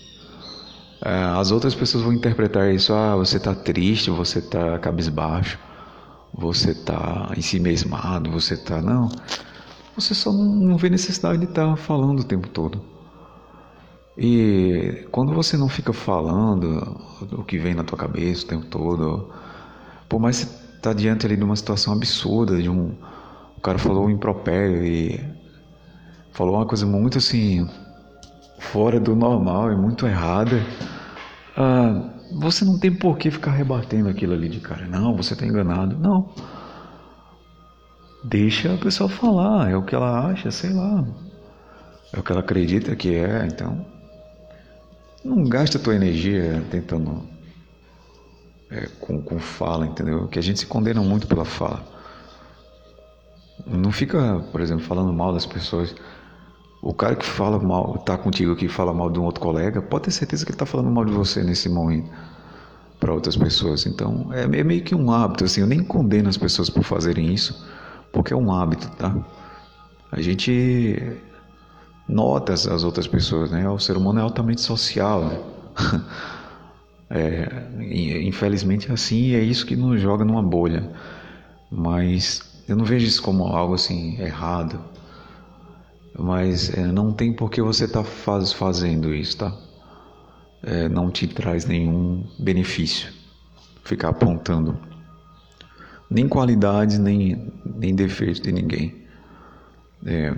[1.04, 5.58] É, as outras pessoas vão interpretar isso, ah, você tá triste, você tá cabisbaixo,
[6.34, 8.82] você tá ensimesmado, você tá.
[8.82, 9.08] Não.
[9.94, 12.82] Você só não vê necessidade de estar tá falando o tempo todo.
[14.16, 17.00] E quando você não fica falando
[17.32, 19.30] o que vem na tua cabeça o tempo todo,
[20.08, 22.94] por mais que você tá diante ali de uma situação absurda, de um.
[23.56, 25.20] O cara falou um impropério e
[26.32, 27.68] falou uma coisa muito assim
[28.58, 30.60] fora do normal, é muito errada,
[31.56, 34.86] ah, você não tem por que ficar rebatendo aquilo ali de cara.
[34.86, 35.98] Não, você está enganado.
[35.98, 36.28] Não.
[38.22, 41.04] Deixa a pessoa falar, é o que ela acha, sei lá.
[42.12, 43.84] É o que ela acredita que é, então.
[45.24, 47.22] Não gasta tua energia tentando.
[48.70, 50.28] É, com, com fala, entendeu?
[50.28, 51.82] Que a gente se condena muito pela fala.
[53.66, 55.94] Não fica, por exemplo, falando mal das pessoas.
[56.80, 60.04] O cara que fala mal, tá contigo aqui fala mal de um outro colega, pode
[60.04, 62.08] ter certeza que ele tá falando mal de você nesse momento
[63.00, 63.84] para outras pessoas.
[63.86, 67.32] Então, é, é meio que um hábito, assim, eu nem condeno as pessoas por fazerem
[67.32, 67.66] isso,
[68.12, 69.14] porque é um hábito, tá?
[70.12, 71.18] A gente
[72.08, 73.68] nota as outras pessoas, né?
[73.68, 75.40] O ser humano é altamente social, né?
[77.10, 80.90] é, infelizmente é assim e é isso que nos joga numa bolha.
[81.70, 84.80] Mas eu não vejo isso como algo assim errado
[86.18, 89.56] mas é, não tem por que você estar tá faz, fazendo isso, tá?
[90.62, 93.12] É, não te traz nenhum benefício
[93.84, 94.76] ficar apontando
[96.10, 99.04] nem qualidades nem, nem defeitos de ninguém.
[100.04, 100.34] É,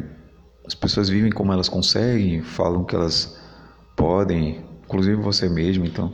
[0.67, 3.41] as pessoas vivem como elas conseguem, falam que elas
[3.97, 6.13] podem, inclusive você mesmo, então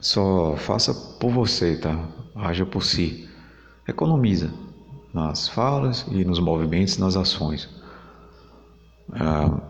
[0.00, 2.08] só faça por você, tá?
[2.34, 3.28] Haja por si.
[3.86, 4.52] Economiza
[5.12, 7.68] nas falas e nos movimentos, nas ações.
[9.12, 9.60] Ah,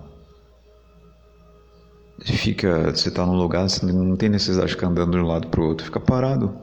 [2.22, 5.48] fica, você está num lugar, você não tem necessidade de ficar andando de um lado
[5.48, 6.56] para o outro, fica parado.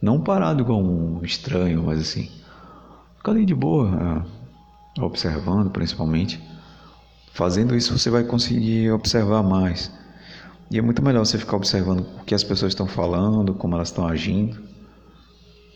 [0.00, 2.30] Não parado igual um estranho, mas assim,
[3.18, 3.90] fica ali de boa,
[4.98, 6.40] ah, observando principalmente.
[7.32, 9.92] Fazendo isso você vai conseguir observar mais.
[10.70, 13.88] E é muito melhor você ficar observando o que as pessoas estão falando, como elas
[13.88, 14.58] estão agindo.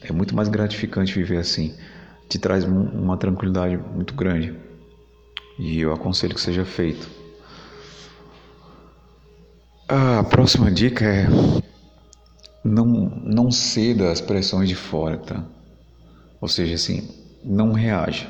[0.00, 1.74] É muito mais gratificante viver assim.
[2.28, 4.54] Te traz uma tranquilidade muito grande.
[5.58, 7.08] E eu aconselho que seja feito.
[9.88, 11.26] A próxima dica é
[12.64, 12.86] não,
[13.22, 15.44] não ceda às pressões de fora, tá?
[16.40, 17.08] Ou seja, assim,
[17.44, 18.26] não reaja.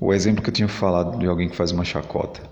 [0.00, 2.42] O exemplo que eu tinha falado de alguém que faz uma chacota.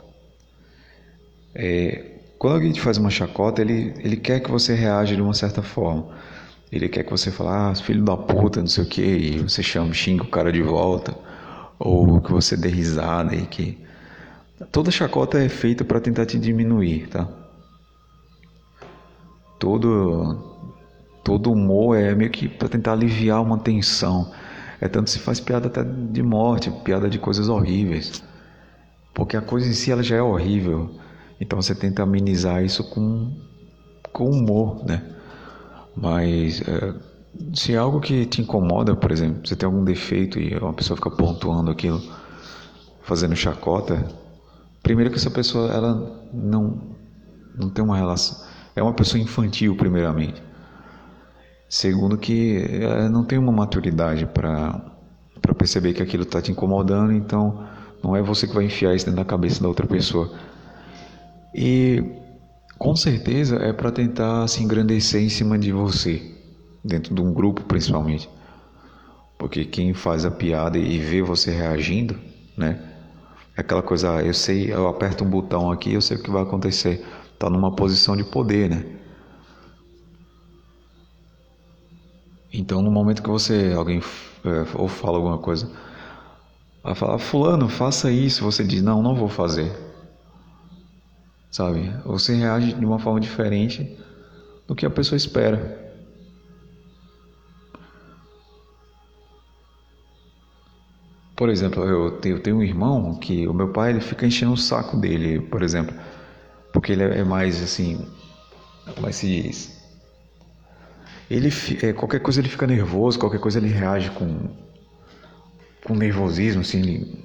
[1.54, 5.34] É, quando alguém te faz uma chacota, ele, ele quer que você reaja de uma
[5.34, 6.16] certa forma.
[6.72, 9.62] Ele quer que você fale, ah, filho da puta, não sei o que, e você
[9.62, 11.14] chama, xinga o cara de volta
[11.78, 13.78] ou que você dê risada e que
[14.70, 17.28] toda chacota é feita para tentar te diminuir, tá?
[19.58, 20.52] Todo
[21.22, 24.30] todo humor é meio que para tentar aliviar uma tensão.
[24.80, 28.22] É tanto se faz piada até de morte, piada de coisas horríveis.
[29.14, 30.90] Porque a coisa em si ela já é horrível.
[31.40, 33.32] Então você tenta amenizar isso com
[34.12, 35.02] com humor, né?
[35.96, 36.94] Mas é,
[37.54, 40.96] se é algo que te incomoda, por exemplo, você tem algum defeito e uma pessoa
[40.96, 42.00] fica pontuando aquilo,
[43.02, 44.06] fazendo chacota,
[44.82, 46.94] primeiro que essa pessoa ela não
[47.56, 50.42] não tem uma relação, é uma pessoa infantil primeiramente.
[51.68, 54.92] Segundo que ela não tem uma maturidade para
[55.40, 57.66] para perceber que aquilo está te incomodando, então
[58.02, 60.32] não é você que vai enfiar isso dentro da cabeça da outra pessoa.
[61.54, 62.02] E
[62.78, 66.33] com certeza é para tentar se engrandecer em cima de você
[66.84, 68.28] dentro de um grupo principalmente.
[69.38, 72.18] Porque quem faz a piada e vê você reagindo,
[72.56, 72.90] né?
[73.56, 76.30] É aquela coisa, ah, eu sei, eu aperto um botão aqui, eu sei o que
[76.30, 77.04] vai acontecer.
[77.38, 78.84] Tá numa posição de poder, né?
[82.52, 84.00] Então, no momento que você, alguém
[84.44, 85.70] é, ou fala alguma coisa,
[86.82, 89.72] vai falar, fulano, faça isso, você diz, não, não vou fazer.
[91.50, 91.92] Sabe?
[92.04, 93.98] Você reage de uma forma diferente
[94.66, 95.83] do que a pessoa espera.
[101.36, 104.52] Por exemplo, eu tenho, eu tenho um irmão que o meu pai ele fica enchendo
[104.52, 105.94] o saco dele, por exemplo,
[106.72, 108.06] porque ele é mais assim,
[109.04, 109.74] é se diz?
[111.28, 111.50] Ele
[111.82, 114.64] é, qualquer coisa ele fica nervoso, qualquer coisa ele reage com
[115.84, 117.24] com nervosismo, assim, ele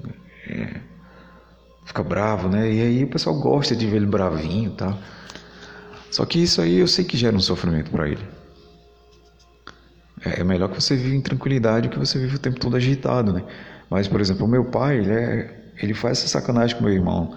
[0.50, 0.82] é,
[1.86, 2.72] fica bravo, né?
[2.72, 4.98] E aí o pessoal gosta de ver ele bravinho, tá?
[6.12, 8.24] Só que isso aí eu sei que gera um sofrimento para ele.
[10.26, 12.76] É, é melhor que você viva em tranquilidade do que você vive o tempo todo
[12.76, 13.44] agitado, né?
[13.90, 17.36] Mas, por exemplo, o meu pai, ele, é, ele faz essa sacanagem com meu irmão.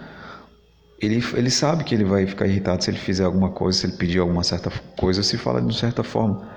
[1.01, 3.97] ele, ele sabe que ele vai ficar irritado se ele fizer alguma coisa, se ele
[3.97, 6.49] pedir alguma certa coisa, se fala de uma certa forma.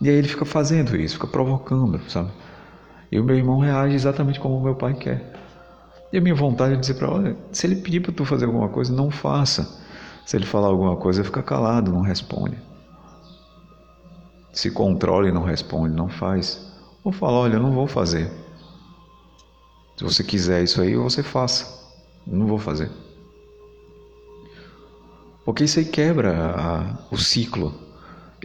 [0.00, 2.30] E aí ele fica fazendo isso, fica provocando, sabe?
[3.10, 5.32] E o meu irmão reage exatamente como o meu pai quer.
[6.12, 8.68] E a minha vontade é dizer para ele, se ele pedir para tu fazer alguma
[8.68, 9.84] coisa, não faça.
[10.26, 12.58] Se ele falar alguma coisa, fica calado, não responde.
[14.52, 16.72] Se controla e não responde, não faz.
[17.04, 18.30] Ou fala, olha, eu não vou fazer.
[19.96, 21.66] Se você quiser isso aí, você faça.
[22.26, 22.90] Não vou fazer.
[25.44, 27.72] Porque isso aí quebra a, o ciclo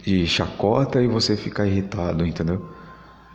[0.02, 2.70] de chacota e você fica irritado, entendeu?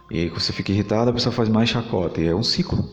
[0.10, 2.22] E aí você fica irritado, a pessoa faz mais chacota.
[2.22, 2.90] E é um ciclo.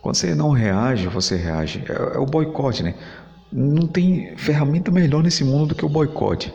[0.00, 1.84] Quando você não reage, você reage.
[1.88, 2.94] É, é o boicote, né?
[3.52, 6.54] Não tem ferramenta melhor nesse mundo do que o boicote.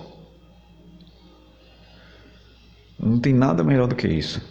[2.98, 4.42] Não tem nada melhor do que isso.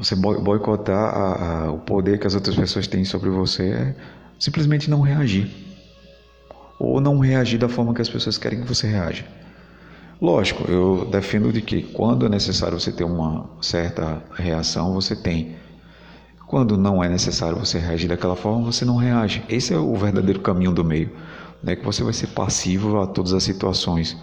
[0.00, 3.94] Você boicotar a, a, o poder que as outras pessoas têm sobre você é
[4.38, 5.50] simplesmente não reagir.
[6.78, 9.26] Ou não reagir da forma que as pessoas querem que você reaja.
[10.18, 15.56] Lógico, eu defendo de que quando é necessário você ter uma certa reação, você tem.
[16.46, 19.44] Quando não é necessário você reagir daquela forma, você não reage.
[19.50, 21.10] Esse é o verdadeiro caminho do meio,
[21.62, 21.76] né?
[21.76, 24.16] Que você vai ser passivo a todas as situações,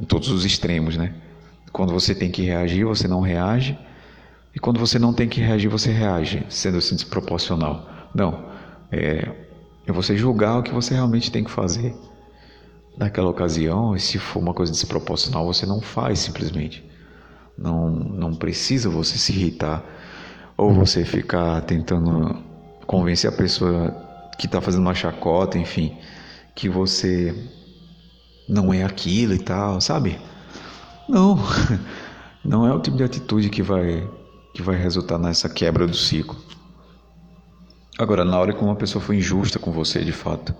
[0.00, 1.14] em todos os extremos, né?
[1.72, 3.76] Quando você tem que reagir, você não reage,
[4.54, 7.88] e quando você não tem que reagir, você reage, sendo assim desproporcional.
[8.14, 8.50] Não,
[8.90, 9.28] é,
[9.86, 11.94] é você julgar o que você realmente tem que fazer
[12.96, 16.84] naquela ocasião, e se for uma coisa desproporcional, você não faz simplesmente.
[17.56, 19.84] Não, não precisa você se irritar
[20.56, 22.36] ou você ficar tentando
[22.86, 23.94] convencer a pessoa
[24.38, 25.96] que está fazendo uma chacota, enfim,
[26.54, 27.34] que você
[28.48, 30.18] não é aquilo e tal, sabe?
[31.08, 31.38] Não,
[32.44, 34.06] não é o tipo de atitude que vai
[34.54, 36.36] que vai resultar nessa quebra do ciclo.
[37.98, 40.54] Agora, na hora que uma pessoa foi injusta com você, de fato,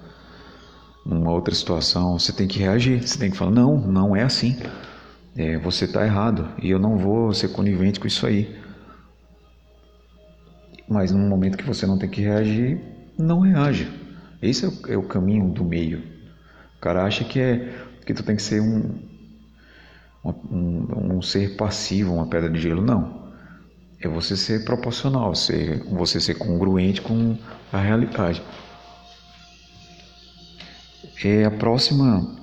[1.05, 4.57] numa outra situação, você tem que reagir, você tem que falar: não, não é assim.
[5.37, 8.59] É, você está errado e eu não vou ser conivente com isso aí.
[10.89, 12.81] Mas no momento que você não tem que reagir,
[13.17, 13.91] não reage.
[14.43, 16.03] Esse é o, é o caminho do meio.
[16.77, 18.99] O cara acha que é que tu tem que ser um,
[20.25, 22.83] um, um ser passivo, uma pedra de gelo.
[22.83, 23.20] Não.
[24.01, 27.37] É você ser proporcional, ser, você ser congruente com
[27.73, 28.43] a realidade.
[31.23, 32.35] É, a próxima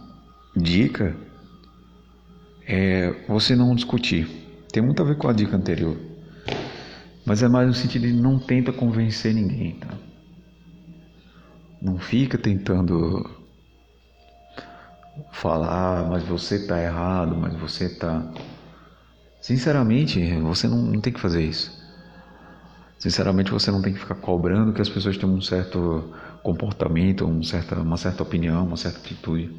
[0.55, 1.15] dica
[2.67, 4.27] é você não discutir.
[4.71, 5.97] Tem muito a ver com a dica anterior.
[7.25, 9.89] Mas é mais no sentido de não tenta convencer ninguém, tá?
[11.81, 13.29] Não fica tentando
[15.31, 18.31] falar, ah, mas você tá errado, mas você tá.
[19.47, 21.71] Sinceramente, você não, não tem que fazer isso.
[22.99, 27.41] Sinceramente, você não tem que ficar cobrando que as pessoas tenham um certo comportamento, um
[27.41, 29.49] certa, uma certa opinião, uma certa atitude.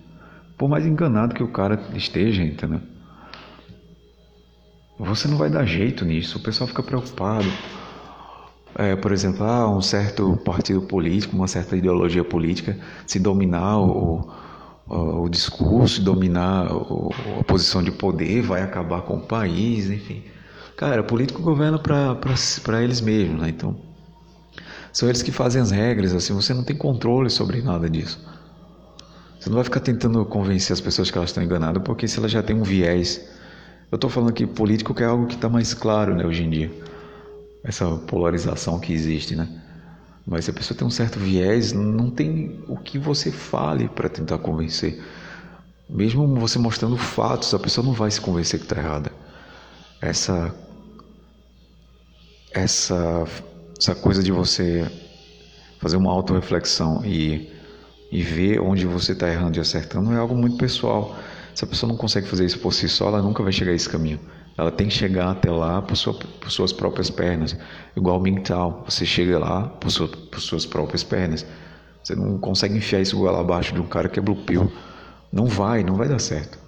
[0.59, 2.83] Por mais enganado que o cara esteja, entendeu?
[4.99, 7.49] Você não vai dar jeito nisso, o pessoal fica preocupado.
[8.75, 14.31] É, por exemplo, ah, um certo partido político, uma certa ideologia política, se dominar o,
[14.89, 16.67] o, discurso, dominar
[17.41, 20.23] a posição de poder, vai acabar com o país, enfim.
[20.77, 23.49] Cara, político governa para eles mesmos, né?
[23.49, 23.77] Então,
[24.93, 28.25] são eles que fazem as regras, assim, você não tem controle sobre nada disso.
[29.39, 32.31] Você não vai ficar tentando convencer as pessoas que elas estão enganadas, porque se elas
[32.31, 33.29] já têm um viés
[33.91, 36.51] eu estou falando aqui político que é algo que está mais claro né, hoje em
[36.51, 36.71] dia.
[37.65, 39.49] Essa polarização que existe, né?
[40.29, 44.11] Mas se a pessoa tem um certo viés, não tem o que você fale para
[44.11, 45.03] tentar convencer.
[45.89, 49.11] Mesmo você mostrando fatos, a pessoa não vai se convencer que está errada.
[50.03, 50.55] Essa,
[52.53, 53.25] essa,
[53.79, 54.87] essa coisa de você
[55.81, 57.51] fazer uma autorreflexão e,
[58.13, 61.17] e ver onde você está errando e acertando é algo muito pessoal.
[61.55, 63.75] Se a pessoa não consegue fazer isso por si só, ela nunca vai chegar a
[63.75, 64.21] esse caminho.
[64.59, 67.57] Ela tem que chegar até lá por, sua, por suas próprias pernas.
[67.97, 71.47] Igual mental, você chega lá por, sua, por suas próprias pernas.
[72.03, 74.73] Você não consegue enfiar isso goela abaixo de um cara que é blue pill.
[75.33, 76.59] Não vai, não vai dar certo.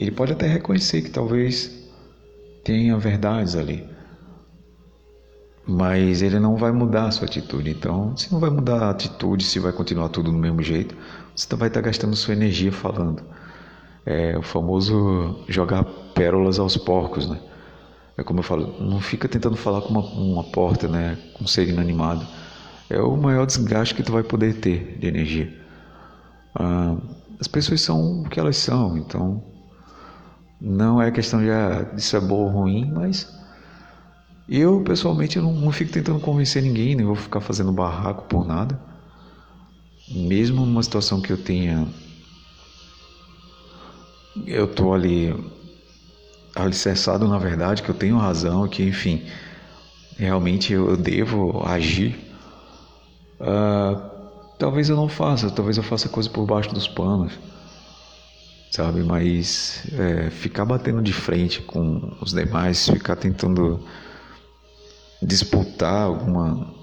[0.00, 1.90] Ele pode até reconhecer que talvez
[2.64, 3.86] tenha verdades ali.
[5.66, 7.68] Mas ele não vai mudar a sua atitude.
[7.68, 10.96] Então, se não vai mudar a atitude, se vai continuar tudo do mesmo jeito,
[11.34, 13.22] você vai estar gastando sua energia falando.
[14.06, 15.84] É o famoso jogar
[16.16, 17.38] pérolas aos porcos, né?
[18.16, 21.18] É como eu falo, não fica tentando falar com uma, uma porta, né?
[21.34, 22.26] Com um ser inanimado.
[22.88, 25.52] É o maior desgaste que tu vai poder ter de energia.
[26.54, 26.96] Ah,
[27.38, 29.44] as pessoas são o que elas são, então
[30.58, 33.30] não é questão de ah, isso é bom ou ruim, mas
[34.48, 38.80] eu pessoalmente não, não fico tentando convencer ninguém, nem vou ficar fazendo barraco por nada.
[40.08, 41.86] mesmo numa situação que eu tenha
[44.46, 45.34] eu tô ali
[46.56, 49.26] alicerçado na verdade que eu tenho razão que enfim
[50.18, 52.18] realmente eu devo agir.
[53.38, 54.00] Uh,
[54.58, 57.34] talvez eu não faça talvez eu faça coisa por baixo dos panos
[58.70, 59.02] sabe?
[59.02, 63.80] Mas é, ficar batendo de frente com os demais ficar tentando
[65.22, 66.74] disputar alguma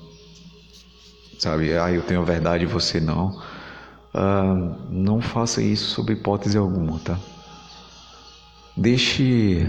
[1.40, 1.78] sabe?
[1.78, 3.42] Ah eu tenho a verdade e você não.
[4.14, 7.18] Uh, não faça isso sob hipótese alguma tá
[8.76, 9.68] Deixe,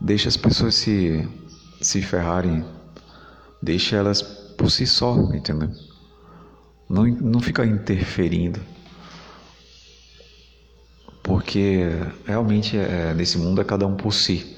[0.00, 1.28] deixe as pessoas se,
[1.80, 2.64] se ferrarem.
[3.60, 5.70] Deixe elas por si só, entendeu?
[6.88, 8.60] Não, não fica interferindo.
[11.22, 11.88] Porque
[12.24, 14.56] realmente é, nesse mundo é cada um por si.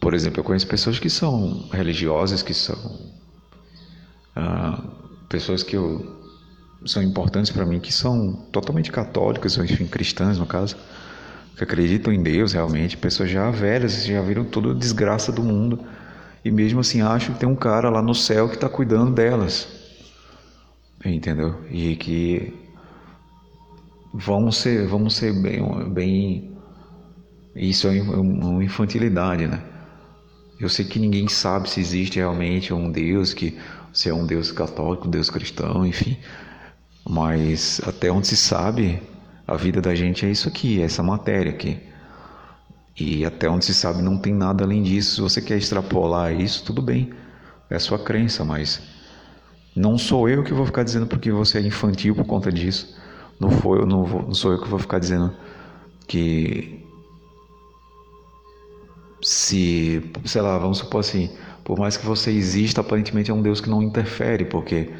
[0.00, 2.98] Por exemplo, eu conheço pessoas que são religiosas, que são
[4.34, 4.82] ah,
[5.28, 6.20] pessoas que eu,
[6.86, 10.76] são importantes para mim, que são totalmente católicas, ou enfim, cristãs no caso
[11.56, 15.84] que acreditam em Deus realmente, pessoas já velhas, já viram toda a desgraça do mundo.
[16.44, 19.68] E mesmo assim acham que tem um cara lá no céu que está cuidando delas.
[21.04, 21.64] Entendeu?
[21.70, 22.54] E que
[24.12, 26.56] vão ser, vão ser bem, bem.
[27.54, 29.62] Isso é uma infantilidade, né?
[30.58, 33.58] Eu sei que ninguém sabe se existe realmente um Deus, que
[33.92, 36.18] se é um Deus católico, um Deus cristão, enfim.
[37.08, 39.00] Mas até onde se sabe,
[39.50, 41.76] a vida da gente é isso aqui, é essa matéria aqui.
[42.98, 45.16] E até onde se sabe não tem nada além disso.
[45.16, 47.10] Se você quer extrapolar isso, tudo bem.
[47.68, 48.80] É sua crença, mas
[49.74, 52.96] não sou eu que vou ficar dizendo porque você é infantil por conta disso.
[53.40, 55.34] Não, foi, não, vou, não sou eu que vou ficar dizendo
[56.06, 56.86] que
[59.20, 61.28] se, sei lá, vamos supor assim,
[61.64, 64.90] por mais que você exista, aparentemente é um Deus que não interfere, porque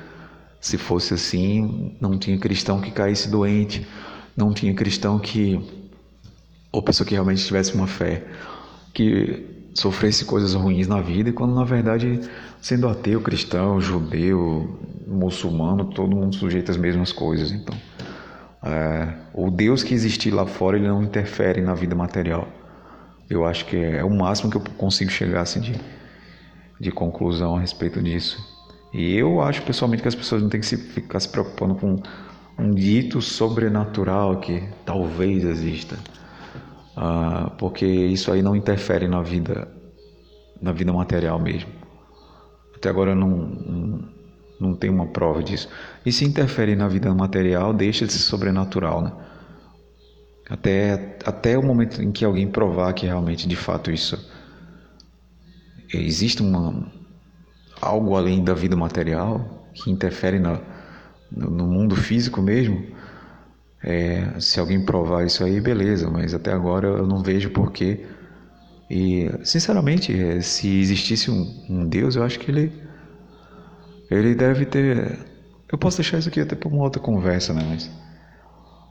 [0.61, 3.86] se fosse assim, não tinha cristão que caísse doente,
[4.41, 5.61] não tinha cristão que,
[6.72, 8.24] ou pessoa que realmente tivesse uma fé,
[8.93, 12.20] que sofresse coisas ruins na vida, quando na verdade,
[12.61, 17.53] sendo ateu, cristão, judeu, muçulmano, todo mundo sujeita às mesmas coisas.
[17.53, 17.76] Então,
[18.62, 22.49] é, o Deus que existe lá fora, ele não interfere na vida material.
[23.28, 25.74] Eu acho que é o máximo que eu consigo chegar assim, de,
[26.80, 28.45] de conclusão a respeito disso.
[28.93, 32.03] E eu acho pessoalmente que as pessoas não têm que se, ficar se preocupando com
[32.61, 35.98] um dito sobrenatural que talvez exista,
[36.96, 39.68] ah, porque isso aí não interfere na vida,
[40.61, 41.70] na vida material mesmo.
[42.76, 44.08] Até agora eu não, não,
[44.61, 45.68] não tenho uma prova disso.
[46.04, 49.12] E se interfere na vida material, deixa de ser sobrenatural, né?
[50.48, 54.18] Até, até o momento em que alguém provar que realmente, de fato, isso
[55.94, 56.90] existe uma,
[57.80, 60.61] algo além da vida material que interfere na,
[61.30, 62.84] no mundo físico mesmo,
[63.82, 68.04] é, se alguém provar isso aí, beleza, mas até agora eu não vejo porquê.
[68.90, 72.72] E, sinceramente, é, se existisse um, um, Deus, eu acho que ele,
[74.10, 75.18] ele deve ter.
[75.70, 77.64] Eu posso deixar isso aqui até para uma outra conversa, né?
[77.68, 77.90] Mas,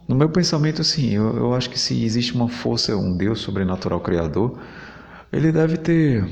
[0.07, 3.99] no meu pensamento, assim, eu, eu acho que se existe uma força, um Deus sobrenatural
[3.99, 4.59] criador,
[5.31, 6.25] ele deve ter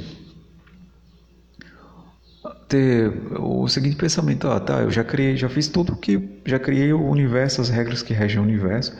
[2.67, 6.91] ter o seguinte pensamento, ah, tá, eu já criei, já fiz tudo que, já criei
[6.91, 8.97] o universo, as regras que regem o universo,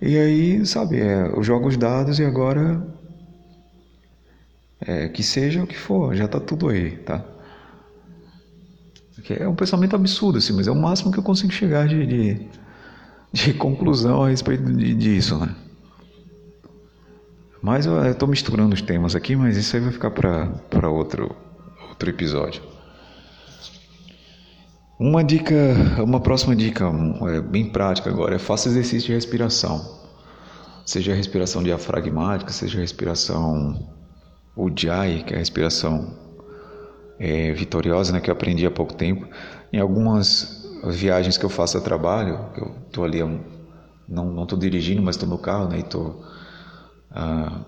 [0.00, 2.84] e aí, sabe, é, eu jogo os dados e agora,
[4.80, 7.24] é, que seja o que for, já tá tudo aí, tá?
[9.30, 12.48] É um pensamento absurdo, assim, mas é o máximo que eu consigo chegar de, de,
[13.32, 15.54] de conclusão a respeito de, disso, né?
[17.62, 21.34] Mas eu estou misturando os temas aqui, mas isso aí vai ficar para outro
[21.94, 22.62] outro episódio.
[24.98, 25.54] Uma dica,
[26.02, 26.84] uma próxima dica
[27.28, 30.02] é bem prática agora é faça exercício de respiração.
[30.84, 33.88] Seja a respiração diafragmática, seja a respiração
[34.56, 36.16] Ujjayi, que é a respiração
[37.18, 39.26] é, vitoriosa, né, que eu aprendi há pouco tempo.
[39.72, 43.18] Em algumas viagens que eu faço a trabalho, eu estou ali,
[44.06, 46.22] não estou dirigindo, mas estou no carro, né, e estou
[47.10, 47.60] ah,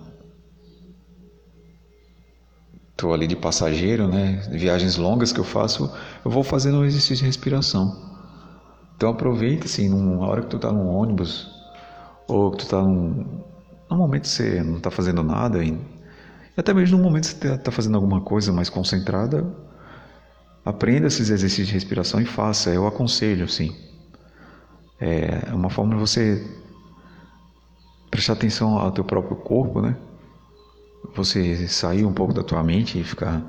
[2.97, 4.41] estou ali de passageiro, né?
[4.49, 5.93] Viagens longas que eu faço,
[6.25, 7.95] eu vou fazendo um exercício de respiração.
[8.95, 11.47] Então aproveita assim, numa hora que tu está num ônibus
[12.27, 13.43] ou que tu está num,
[13.87, 15.79] num momento você não está fazendo nada e,
[16.57, 19.45] até mesmo no momento que você está fazendo alguma coisa mais concentrada,
[20.65, 22.71] aprenda esses exercícios de respiração e faça.
[22.71, 23.75] Eu aconselho, sim.
[24.99, 26.43] É uma forma de você
[28.09, 29.95] prestar atenção ao teu próprio corpo, né?
[31.15, 33.41] Você sair um pouco da tua mente e ficar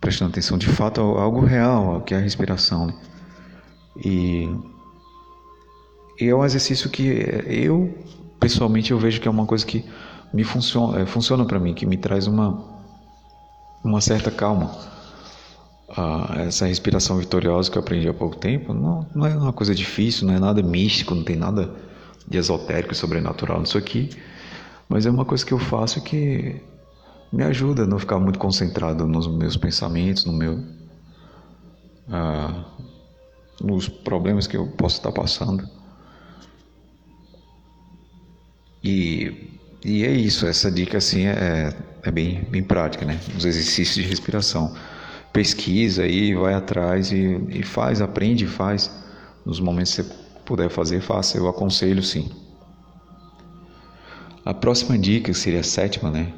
[0.00, 2.86] prestando atenção de fato a algo real, que é a respiração.
[2.86, 2.94] Né?
[4.04, 4.48] E,
[6.20, 7.02] e é um exercício que
[7.46, 7.94] eu,
[8.38, 9.84] pessoalmente, eu vejo que é uma coisa que
[10.32, 12.62] me funciona, é, funciona para mim, que me traz uma,
[13.82, 14.70] uma certa calma.
[15.90, 19.74] Ah, essa respiração vitoriosa que eu aprendi há pouco tempo não, não é uma coisa
[19.74, 21.74] difícil, não é nada místico, não tem nada
[22.28, 24.10] de esotérico e sobrenatural nisso aqui,
[24.88, 26.60] mas é uma coisa que eu faço que
[27.32, 30.64] me ajuda a não ficar muito concentrado nos meus pensamentos, no meu,
[32.08, 32.64] ah,
[33.60, 35.68] nos problemas que eu posso estar passando.
[38.82, 39.48] E
[39.84, 41.72] e é isso, essa dica assim é,
[42.02, 43.18] é bem, bem prática, né?
[43.36, 44.74] Os exercícios de respiração.
[45.32, 48.90] Pesquisa aí, vai atrás e, e faz, aprende e faz.
[49.46, 50.14] Nos momentos que você
[50.44, 51.38] puder fazer, faça.
[51.38, 52.28] Eu aconselho sim.
[54.48, 56.32] A próxima dica, que seria a sétima, né?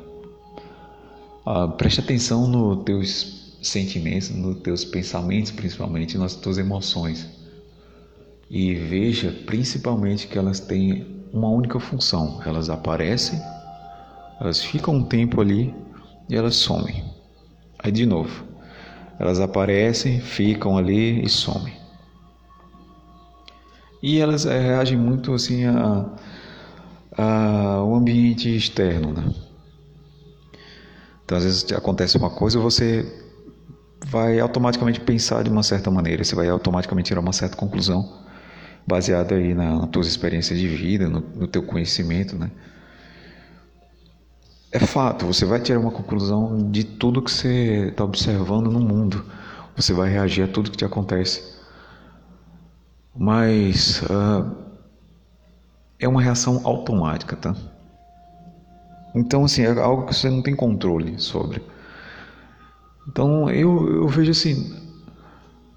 [1.47, 7.29] Ah, preste atenção nos teus sentimentos, nos teus pensamentos, principalmente nas tuas emoções.
[8.51, 12.43] E veja principalmente que elas têm uma única função.
[12.45, 13.41] Elas aparecem,
[14.41, 15.73] elas ficam um tempo ali
[16.29, 17.05] e elas somem.
[17.79, 18.45] Aí de novo,
[19.21, 21.75] elas aparecem, ficam ali e somem.
[24.03, 26.30] E elas eh, reagem muito assim a, a,
[27.21, 29.33] ao ambiente externo, né?
[31.25, 33.07] Então às vezes acontece uma coisa e você
[34.07, 38.21] vai automaticamente pensar de uma certa maneira, você vai automaticamente tirar uma certa conclusão
[38.87, 42.51] baseado aí na, nas tuas experiências de vida, no, no teu conhecimento, né?
[44.73, 49.25] É fato, você vai tirar uma conclusão de tudo que você está observando no mundo.
[49.77, 51.43] Você vai reagir a tudo que te acontece.
[53.17, 54.70] Mas uh,
[56.01, 57.55] é uma reação automática, tá?
[59.15, 61.63] Então, assim, é algo que você não tem controle sobre.
[63.09, 64.75] Então, eu, eu vejo assim: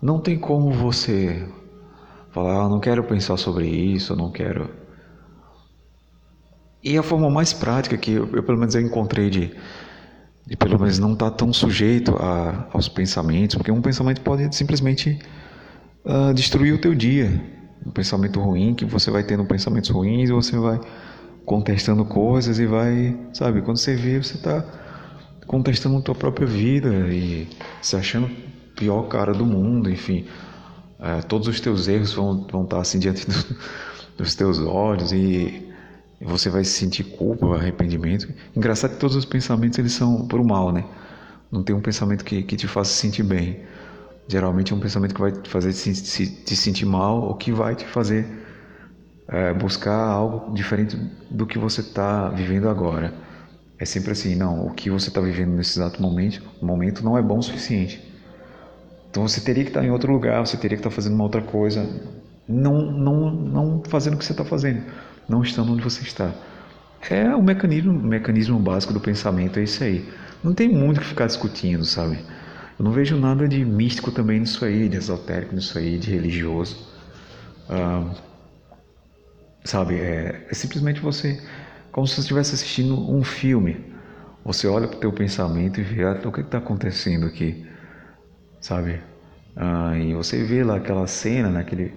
[0.01, 1.47] não tem como você
[2.33, 4.67] Falar, ah, não quero pensar sobre isso, não quero.
[6.83, 9.55] E a forma mais prática que eu, eu pelo menos encontrei de,
[10.43, 14.53] de pelo menos não estar tá tão sujeito a, aos pensamentos, porque um pensamento pode
[14.55, 15.19] simplesmente
[16.03, 17.39] uh, destruir o teu dia.
[17.85, 20.79] Um pensamento ruim, que você vai tendo pensamentos ruins, você vai
[21.45, 24.63] contestando coisas e vai, sabe, quando você vê, você está
[25.45, 27.49] contestando a tua própria vida e
[27.81, 28.29] se achando
[28.75, 30.25] pior cara do mundo, enfim
[31.03, 33.35] é, todos os teus erros vão, vão estar assim diante do,
[34.17, 35.69] dos teus olhos e
[36.21, 38.33] você vai sentir culpa, arrependimento.
[38.55, 40.85] Engraçado que todos os pensamentos eles são por mal, né?
[41.51, 43.59] Não tem um pensamento que, que te faça sentir bem.
[44.27, 47.85] Geralmente é um pensamento que vai te fazer te, sentir mal ou que vai te
[47.85, 48.25] fazer
[49.27, 50.97] é, buscar algo diferente
[51.29, 53.13] do que você está vivendo agora.
[53.77, 57.21] É sempre assim, não, o que você está vivendo nesse exato momento, momento não é
[57.21, 58.01] bom o suficiente.
[59.09, 61.41] Então você teria que estar em outro lugar, você teria que estar fazendo uma outra
[61.41, 61.87] coisa,
[62.47, 64.83] não, não, não fazendo o que você está fazendo,
[65.27, 66.31] não estando onde você está.
[67.09, 70.09] É o mecanismo, o mecanismo básico do pensamento, é isso aí.
[70.43, 72.19] Não tem muito que ficar discutindo, sabe?
[72.77, 76.77] Eu não vejo nada de místico também nisso aí, de esotérico nisso aí, de religioso.
[77.69, 78.13] Ah,
[79.63, 81.41] sabe, é, é simplesmente você,
[81.91, 83.91] como se você estivesse assistindo um filme.
[84.43, 87.65] Você olha para o teu pensamento e vê, ah, o que está acontecendo aqui?
[88.61, 89.01] sabe?
[89.55, 91.93] Ah, e você vê lá aquela cena, naquele, né,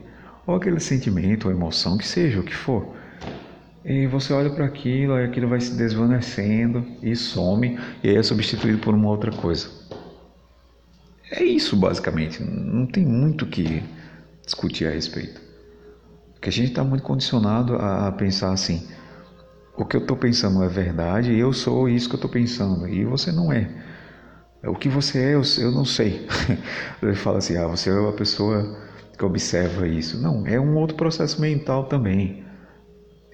[0.47, 2.97] ou aquele sentimento ou emoção, que seja o que for.
[3.85, 8.23] E você olha para aquilo, e aquilo vai se desvanecendo e some, e aí é
[8.23, 9.86] substituído por uma outra coisa.
[11.31, 13.83] É isso basicamente, não tem muito o que
[14.45, 15.41] discutir a respeito.
[16.35, 18.87] Porque a gente está muito condicionado a pensar assim:
[19.77, 22.89] o que eu estou pensando é verdade, e eu sou isso que eu estou pensando,
[22.89, 23.69] e você não é.
[24.65, 26.27] O que você é, eu, não sei.
[27.03, 28.79] Ele fala assim: ah, você é uma pessoa
[29.17, 30.21] que observa isso.
[30.21, 32.45] Não, é um outro processo mental também.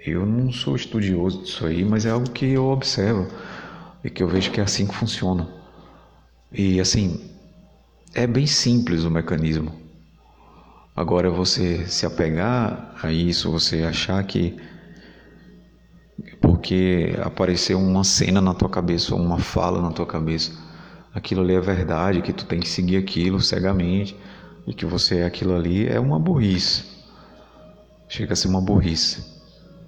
[0.04, 3.28] Eu não sou estudioso disso aí, mas é algo que eu observo
[4.02, 5.48] e que eu vejo que é assim que funciona.
[6.50, 7.31] E assim,
[8.14, 9.72] é bem simples o mecanismo.
[10.94, 14.56] Agora você se apegar a isso, você achar que
[16.40, 20.52] porque apareceu uma cena na tua cabeça, ou uma fala na tua cabeça,
[21.14, 24.16] aquilo ali é verdade, que tu tem que seguir aquilo cegamente
[24.66, 26.84] e que você é aquilo ali é uma burrice.
[28.08, 29.24] Chega a ser uma burrice.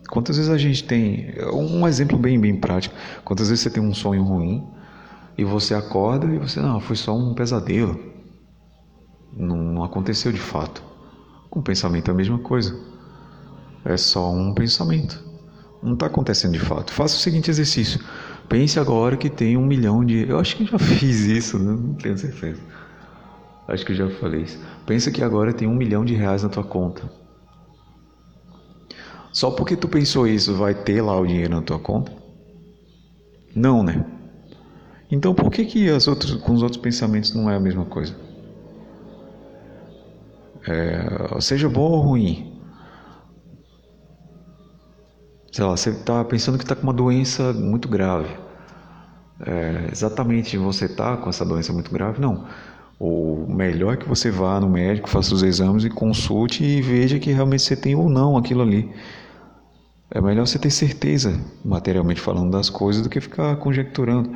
[0.09, 2.95] Quantas vezes a gente tem um exemplo bem bem prático?
[3.25, 4.67] Quantas vezes você tem um sonho ruim
[5.37, 8.14] e você acorda e você não, foi só um pesadelo.
[9.37, 10.83] Não, aconteceu de fato.
[11.51, 12.79] Com pensamento é a mesma coisa.
[13.85, 15.23] É só um pensamento.
[15.83, 16.93] Não está acontecendo de fato.
[16.93, 18.01] Faça o seguinte exercício.
[18.49, 20.29] Pense agora que tem um milhão de.
[20.29, 21.73] Eu acho que já fiz isso, né?
[21.73, 22.61] não tenho certeza.
[23.67, 24.59] Acho que eu já falei isso.
[24.87, 27.11] Pensa que agora tem um milhão de reais na tua conta.
[29.33, 32.13] Só porque tu pensou isso, vai ter lá o dinheiro na tua conta?
[33.55, 34.05] Não, né?
[35.11, 38.15] Então por que que as outras, com os outros pensamentos não é a mesma coisa?
[40.67, 42.61] É, seja bom ou ruim.
[45.53, 48.29] Sei lá, você está pensando que está com uma doença muito grave.
[49.47, 52.21] É, exatamente você está com essa doença muito grave?
[52.21, 52.47] Não.
[52.99, 57.19] O melhor é que você vá no médico, faça os exames e consulte e veja
[57.19, 58.91] que realmente você tem ou não aquilo ali.
[60.11, 64.31] É melhor você ter certeza, materialmente falando, das coisas do que ficar conjecturando.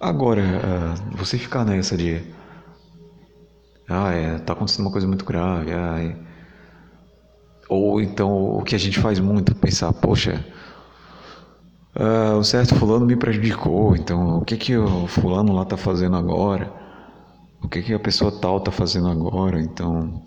[0.00, 2.20] Agora, uh, você ficar nessa de.
[3.88, 5.72] Ah, é, tá acontecendo uma coisa muito grave.
[5.72, 6.16] Ah, é.
[7.68, 10.44] Ou então o que a gente faz muito, pensar, poxa,
[11.96, 16.16] uh, o certo fulano me prejudicou, então o que que o fulano lá tá fazendo
[16.16, 16.72] agora?
[17.62, 19.60] O que que a pessoa tal tá fazendo agora?
[19.60, 20.22] Então,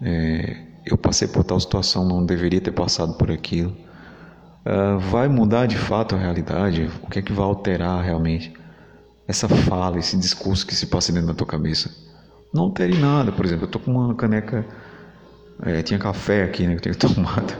[0.00, 3.72] é, eu passei por tal situação, não deveria ter passado por aquilo.
[4.66, 6.90] Uh, vai mudar de fato a realidade?
[7.02, 8.52] O que é que vai alterar realmente
[9.28, 12.05] essa fala, esse discurso que se passa dentro da tua cabeça?
[12.56, 14.64] Não altere nada, por exemplo, eu tô com uma caneca,
[15.62, 17.52] é, tinha café aqui, né, que eu tenho tomado.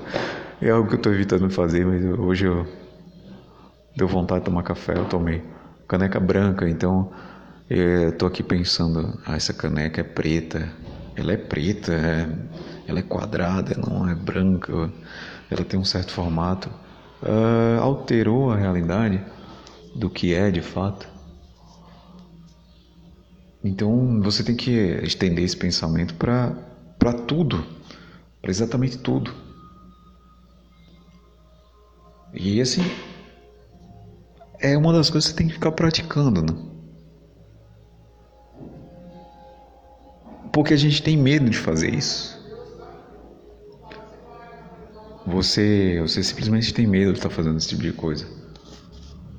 [0.59, 2.67] É algo que eu estou evitando fazer, mas hoje eu
[3.95, 5.45] deu vontade de tomar café, eu tomei.
[5.87, 7.13] Caneca branca, então
[7.69, 10.67] eu tô aqui pensando, ah, essa caneca é preta,
[11.15, 12.29] ela é preta, é
[12.89, 14.91] ela é quadrada, não é branca,
[15.51, 16.71] ela tem um certo formato,
[17.23, 19.21] uh, alterou a realidade
[19.95, 21.16] do que é de fato.
[23.67, 24.71] Então você tem que
[25.03, 27.67] estender esse pensamento para tudo,
[28.41, 29.35] para exatamente tudo.
[32.33, 32.83] E assim,
[34.61, 36.57] é uma das coisas que você tem que ficar praticando, né?
[40.53, 42.37] Porque a gente tem medo de fazer isso.
[45.27, 48.29] Você, você simplesmente tem medo de estar fazendo esse tipo de coisa.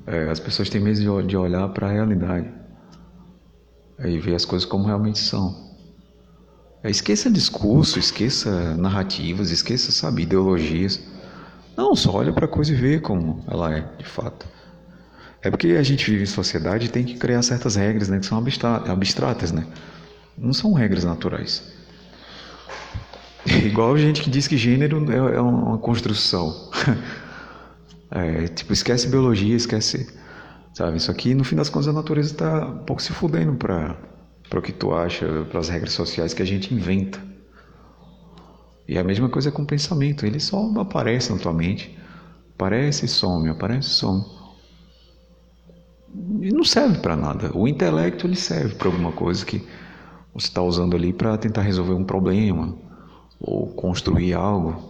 [0.06, 2.67] É, as pessoas têm medo de, de olhar para a realidade
[4.04, 5.68] e ver as coisas como realmente são.
[6.82, 11.00] É, esqueça discurso, esqueça narrativas, esqueça, sabe, ideologias.
[11.76, 14.46] Não, só olha para a coisa e vê como ela é, de fato.
[15.42, 18.26] É porque a gente vive em sociedade e tem que criar certas regras, né, que
[18.26, 19.66] são abstratas, né?
[20.36, 21.62] Não são regras naturais.
[23.64, 26.70] Igual gente que diz que gênero é, é uma construção.
[28.10, 30.08] É, tipo, esquece biologia, esquece.
[30.78, 30.96] Sabe?
[30.96, 33.96] Isso aqui, no fim das contas, a natureza está um pouco se fudendo para
[34.54, 37.20] o que tu acha, para as regras sociais que a gente inventa.
[38.86, 40.24] E a mesma coisa com o pensamento.
[40.24, 41.98] Ele só aparece na tua mente.
[42.54, 44.24] Aparece e some, aparece e some.
[46.42, 47.50] E não serve para nada.
[47.58, 49.66] O intelecto ele serve para alguma coisa que
[50.32, 52.72] você está usando ali para tentar resolver um problema
[53.40, 54.87] ou construir algo.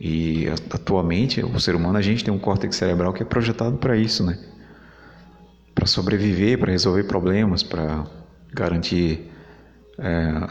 [0.00, 3.98] E atualmente, o ser humano, a gente tem um córtex cerebral que é projetado para
[3.98, 4.38] isso, né?
[5.74, 8.06] Para sobreviver, para resolver problemas, para
[8.50, 9.30] garantir
[9.98, 10.48] é,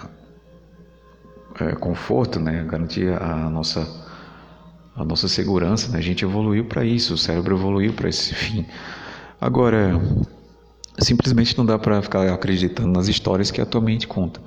[1.61, 2.63] é, conforto, né?
[2.69, 4.07] Garantir a nossa
[4.95, 5.97] a nossa segurança, né?
[5.97, 8.67] A gente evoluiu para isso, o cérebro evoluiu para esse fim.
[9.41, 9.99] Agora,
[10.99, 14.39] simplesmente não dá para ficar acreditando nas histórias que a tua mente conta.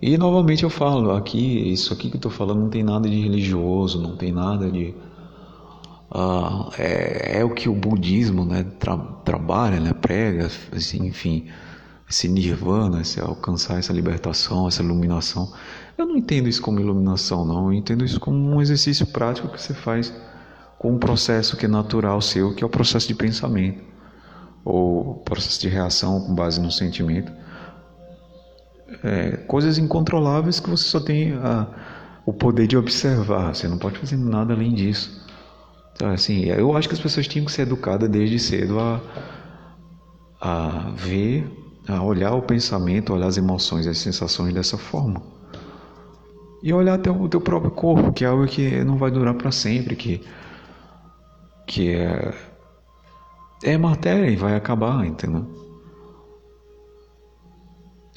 [0.00, 3.18] E novamente eu falo, aqui, isso aqui que eu estou falando não tem nada de
[3.20, 4.94] religioso, não tem nada de.
[6.10, 11.46] Uh, é, é, o que o budismo né, tra trabalha, né, prega, assim, enfim,
[12.08, 15.52] esse nirvana, esse alcançar essa libertação, essa iluminação.
[15.96, 17.66] Eu não entendo isso como iluminação, não.
[17.66, 20.12] Eu entendo isso como um exercício prático que você faz
[20.78, 23.82] com um processo que é natural seu, que é o processo de pensamento,
[24.62, 27.32] ou processo de reação com base no sentimento
[29.02, 31.66] é, coisas incontroláveis que você só tem a,
[32.24, 33.54] o poder de observar.
[33.54, 35.24] Você não pode fazer nada além disso.
[35.94, 39.00] Então, assim, eu acho que as pessoas tinham que ser educadas desde cedo a,
[40.40, 41.50] a ver,
[41.88, 45.22] a olhar o pensamento, olhar as emoções, as sensações dessa forma.
[46.62, 49.50] E olhar até o teu próprio corpo, que é algo que não vai durar para
[49.50, 50.20] sempre, que,
[51.66, 52.34] que é,
[53.62, 55.65] é matéria e vai acabar, entendeu?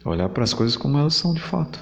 [0.06, 1.80] Olhar para as coisas como elas são de fato.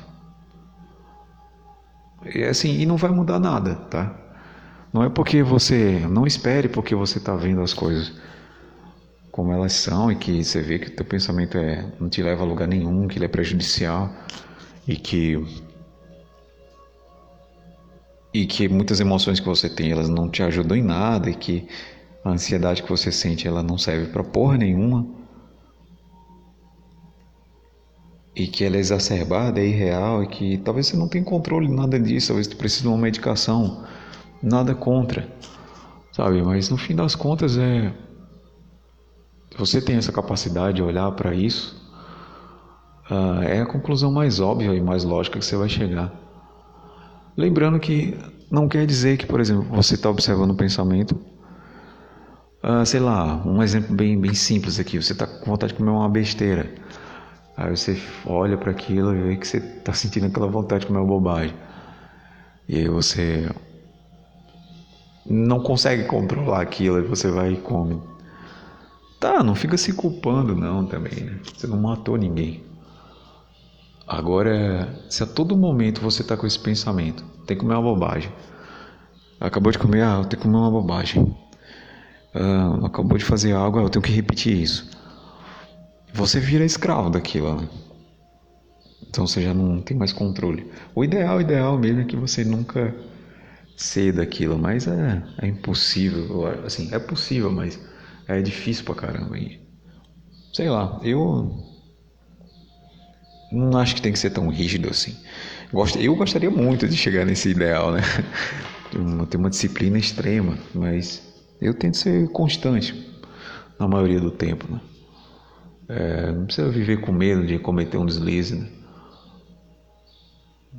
[2.34, 4.16] E assim, e não vai mudar nada, tá?
[4.92, 6.00] Não é porque você.
[6.10, 8.14] Não espere porque você está vendo as coisas
[9.32, 12.44] como elas são e que você vê que o teu pensamento é, não te leva
[12.44, 14.12] a lugar nenhum, que ele é prejudicial
[14.88, 15.38] e que.
[18.34, 21.68] E que muitas emoções que você tem elas não te ajudam em nada e que
[22.24, 25.08] a ansiedade que você sente ela não serve para porra nenhuma
[28.38, 32.00] e que ela é exacerbada, é irreal e que talvez você não tenha controle nada
[32.00, 33.84] disso, talvez você precise de uma medicação,
[34.44, 35.28] nada contra,
[36.12, 36.44] sabe?
[36.44, 37.92] Mas no fim das contas é
[39.58, 41.84] você tem essa capacidade de olhar para isso,
[43.10, 46.14] uh, é a conclusão mais óbvia e mais lógica que você vai chegar.
[47.36, 48.16] Lembrando que
[48.52, 51.20] não quer dizer que, por exemplo, você está observando o pensamento
[52.64, 55.02] Uh, sei lá, um exemplo bem, bem simples aqui.
[55.02, 56.70] Você está com vontade de comer uma besteira.
[57.58, 61.00] Aí você olha para aquilo e vê que você está sentindo aquela vontade de comer
[61.00, 61.56] uma bobagem.
[62.70, 63.50] E aí você
[65.26, 68.00] não consegue controlar aquilo e você vai e come.
[69.20, 71.40] Tá, não fica se culpando não também, né?
[71.44, 72.64] Você não matou ninguém.
[74.08, 78.32] Agora, se a todo momento você está com esse pensamento, tem que comer uma bobagem.
[79.40, 81.36] Acabou de comer, ah, eu tenho que comer uma bobagem
[82.34, 84.90] ah, acabou de fazer algo, eu tenho que repetir isso.
[86.14, 87.70] Você vira escravo daquilo, né?
[89.10, 90.70] Então você já não tem mais controle.
[90.94, 92.96] O ideal, ideal mesmo é que você nunca
[93.76, 96.46] ceda aquilo, mas é, é impossível.
[96.66, 97.80] Assim, é possível, mas
[98.28, 99.38] é difícil pra caramba.
[99.38, 99.60] E,
[100.54, 101.64] sei lá, eu
[103.52, 105.16] não acho que tem que ser tão rígido assim.
[106.00, 108.02] Eu gostaria muito de chegar nesse ideal, né?
[109.30, 111.22] Ter uma disciplina extrema, mas
[111.62, 112.96] eu tento ser constante
[113.78, 114.80] na maioria do tempo, né?
[115.90, 118.70] É, não precisa viver com medo de cometer um deslize, né?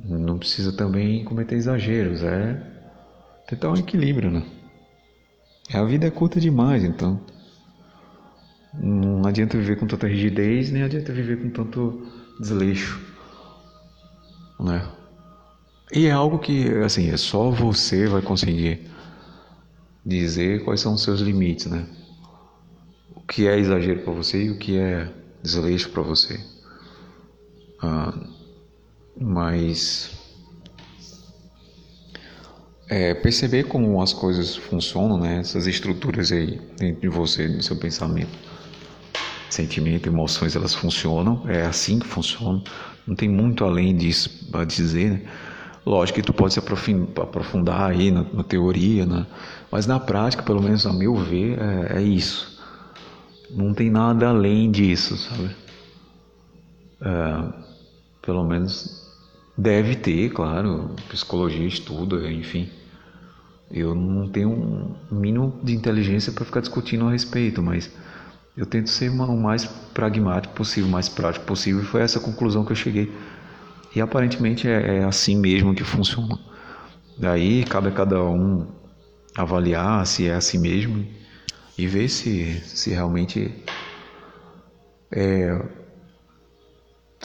[0.05, 2.61] Não precisa também cometer exageros, é
[3.47, 4.43] tentar um equilíbrio, né?
[5.73, 7.21] A vida é curta demais, então
[8.73, 12.07] não adianta viver com tanta rigidez, nem adianta viver com tanto
[12.39, 12.99] desleixo,
[14.59, 14.87] né?
[15.91, 18.87] E é algo que, assim, é só você vai conseguir
[20.05, 21.85] dizer quais são os seus limites, né?
[23.15, 26.39] O que é exagero para você e o que é desleixo para você.
[27.81, 28.13] Ah,
[29.15, 30.11] mas
[32.89, 35.39] é, perceber como as coisas funcionam, né?
[35.39, 38.37] Essas estruturas aí dentro de você, no seu pensamento,
[39.49, 41.43] sentimento, emoções, elas funcionam.
[41.47, 42.63] É assim que funcionam.
[43.05, 45.21] Não tem muito além disso para dizer, né?
[45.85, 49.25] Lógico que tu pode se aprofundar aí na, na teoria, né?
[49.71, 52.58] mas na prática, pelo menos a meu ver, é, é isso.
[53.51, 55.55] Não tem nada além disso, sabe?
[57.01, 57.53] É,
[58.21, 59.07] pelo menos
[59.57, 62.69] deve ter, claro, psicologia estuda, enfim.
[63.71, 67.91] Eu não tenho um mínimo de inteligência para ficar discutindo a respeito, mas
[68.57, 72.71] eu tento ser o mais pragmático possível, mais prático possível, e foi essa conclusão que
[72.71, 73.11] eu cheguei
[73.95, 76.37] e aparentemente é, é assim mesmo que funciona.
[77.17, 78.67] Daí cabe a cada um
[79.35, 81.05] avaliar se é assim mesmo
[81.79, 83.55] e ver se, se realmente
[85.09, 85.65] é,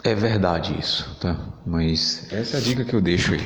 [0.04, 1.36] é verdade isso, tá?
[1.66, 3.44] Mas essa é a dica que eu deixo aí.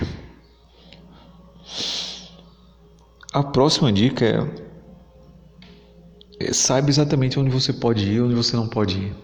[3.33, 4.47] A próxima dica é,
[6.41, 9.17] é saiba exatamente onde você pode ir e onde você não pode ir.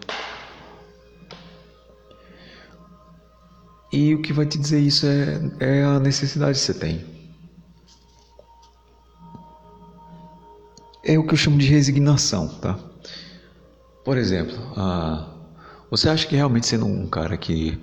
[3.93, 7.14] E o que vai te dizer isso é, é a necessidade que você tem.
[11.05, 12.79] É o que eu chamo de resignação, tá?
[14.05, 15.29] Por exemplo, ah,
[15.91, 17.79] você acha que realmente sendo um cara que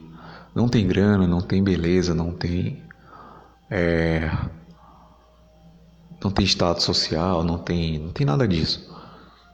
[0.56, 2.84] não tem grana, não tem beleza, não tem
[3.70, 4.30] é,
[6.24, 8.90] não tem status social, não tem, não tem nada disso.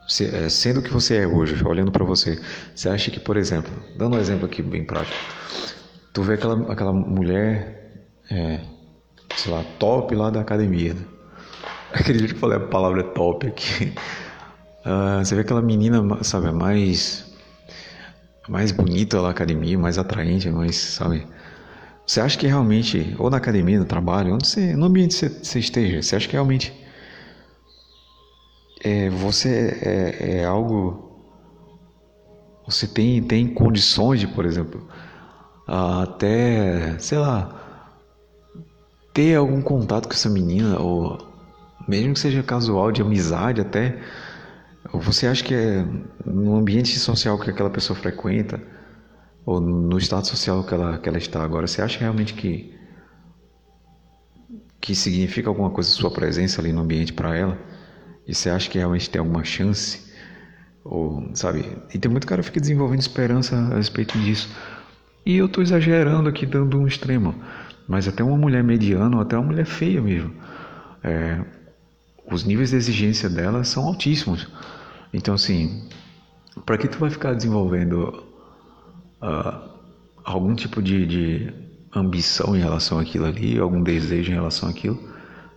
[0.08, 2.42] Se, é, sendo o que você é hoje, olhando para você,
[2.74, 5.18] você acha que, por exemplo, dando um exemplo aqui bem prático,
[6.14, 8.62] tu vê aquela, aquela mulher, é,
[9.36, 10.94] sei lá, top lá da academia.
[10.94, 11.02] Né?
[11.94, 13.94] Acredito que falei a palavra top aqui.
[14.86, 17.26] Uh, você vê aquela menina, sabe, mais,
[18.48, 21.28] mais bonita na academia, mais atraente, mais, sabe?
[22.06, 25.30] Você acha que realmente, ou na academia, no trabalho, onde você, no ambiente que você,
[25.30, 26.74] você esteja, você acha que realmente
[28.84, 31.06] é, você é, é algo.
[32.66, 34.88] Você tem, tem condições de, por exemplo,
[35.66, 37.84] até, sei lá,
[39.14, 41.27] ter algum contato com essa menina, ou
[41.88, 44.00] mesmo que seja casual, de amizade até,
[44.94, 45.86] você acha que é
[46.26, 48.62] no ambiente social que aquela pessoa frequenta,
[49.46, 52.74] ou no estado social que ela, que ela está agora, você acha realmente que,
[54.80, 57.58] que significa alguma coisa sua presença ali no ambiente para ela?
[58.28, 60.12] E você acha que realmente tem alguma chance?
[60.84, 61.78] Ou, sabe?
[61.94, 64.50] E tem muito cara que fica desenvolvendo esperança a respeito disso.
[65.26, 67.34] E eu estou exagerando aqui, dando um extremo.
[67.88, 70.34] Mas até uma mulher mediana ou até uma mulher feia mesmo.
[71.04, 71.40] É,
[72.30, 74.48] os níveis de exigência dela são altíssimos.
[75.14, 75.88] Então, assim,
[76.66, 78.24] para que tu vai ficar desenvolvendo
[79.22, 79.70] uh,
[80.24, 81.54] algum tipo de, de
[81.96, 85.00] ambição em relação àquilo ali, algum desejo em relação àquilo,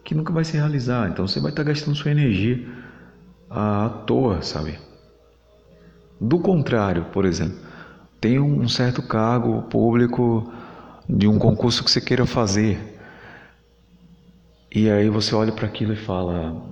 [0.05, 1.11] que nunca vai se realizar.
[1.11, 2.67] Então você vai estar gastando sua energia
[3.49, 4.79] à toa, sabe?
[6.21, 7.59] Do contrário, por exemplo,
[8.21, 10.53] tem um certo cargo público
[11.09, 12.90] de um concurso que você queira fazer.
[14.73, 16.63] E aí você olha para aquilo e fala: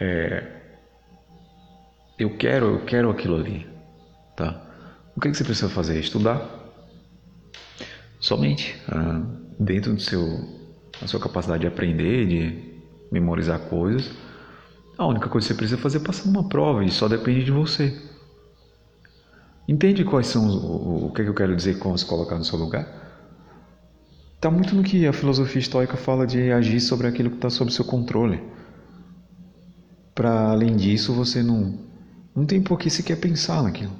[0.00, 0.44] é,
[2.18, 3.66] eu quero, eu quero aquilo ali,
[4.36, 4.60] tá?
[5.16, 6.00] O que, que você precisa fazer?
[6.00, 6.60] Estudar.
[8.18, 9.22] Somente ah,
[9.58, 10.22] dentro do seu,
[11.00, 14.10] da sua capacidade de aprender, de memorizar coisas.
[14.98, 17.50] A única coisa que você precisa fazer é passar uma prova e só depende de
[17.50, 18.00] você.
[19.68, 22.44] Entende quais são o, o que, é que eu quero dizer com se colocar no
[22.44, 23.01] seu lugar?
[24.42, 27.72] Está muito no que a filosofia estoica fala de agir sobre aquilo que está sob
[27.72, 28.42] seu controle.
[30.12, 31.78] Para além disso, você não,
[32.34, 33.92] não tem por que sequer pensar naquilo.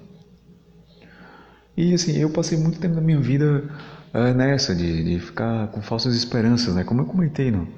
[1.77, 3.71] E assim, eu passei muito tempo da minha vida
[4.13, 6.83] uh, nessa, de, de ficar com falsas esperanças, né?
[6.83, 7.69] Como eu comentei no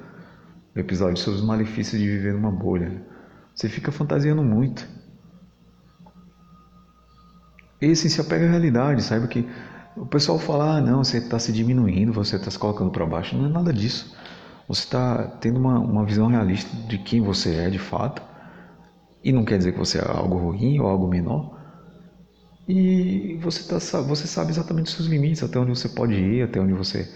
[0.74, 3.02] episódio sobre os malefícios de viver numa bolha.
[3.54, 4.88] Você fica fantasiando muito.
[7.82, 9.46] E assim, se apega à realidade, saiba que
[9.97, 13.36] o pessoal fala, ah, não, você está se diminuindo, você está se colocando para baixo.
[13.36, 14.14] Não é nada disso.
[14.66, 18.22] Você está tendo uma, uma visão realista de quem você é de fato.
[19.22, 21.59] E não quer dizer que você é algo ruim ou algo menor.
[22.68, 26.59] E você, tá, você sabe exatamente os seus limites, até onde você pode ir, até
[26.61, 27.09] onde você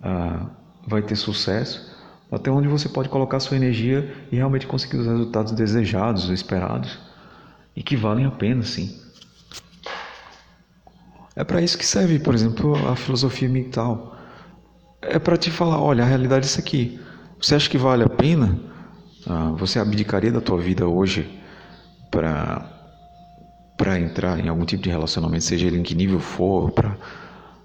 [0.00, 0.46] ah,
[0.86, 1.96] vai ter sucesso,
[2.30, 6.98] até onde você pode colocar sua energia e realmente conseguir os resultados desejados, esperados,
[7.74, 9.07] e que valem a pena, sim.
[11.38, 14.16] É para isso que serve, por exemplo, a filosofia mental.
[15.00, 16.98] É para te falar, olha, a realidade é isso aqui.
[17.40, 18.58] Você acha que vale a pena?
[19.24, 21.30] Ah, você abdicaria da tua vida hoje
[22.10, 22.74] para
[23.76, 26.96] para entrar em algum tipo de relacionamento, seja ele em que nível for, para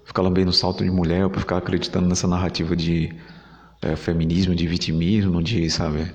[0.04, 3.12] ficar lambendo salto de mulher, para ficar acreditando nessa narrativa de
[3.82, 6.14] é, feminismo, de vitimismo, de, sabe?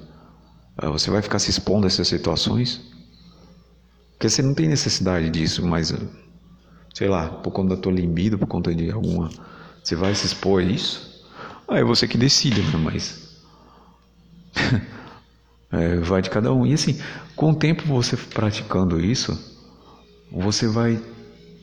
[0.82, 2.80] É, você vai ficar se expondo a essas situações?
[4.12, 5.94] Porque você não tem necessidade disso, mas,
[6.94, 9.30] sei lá, por conta da tua libido, por conta de alguma.
[9.84, 11.26] Você vai se expor a isso?
[11.70, 12.78] É você que decide, né?
[12.84, 13.38] Mas.
[15.72, 16.66] é, vai de cada um.
[16.66, 17.00] E assim,
[17.36, 19.50] com o tempo você praticando isso
[20.32, 21.00] você vai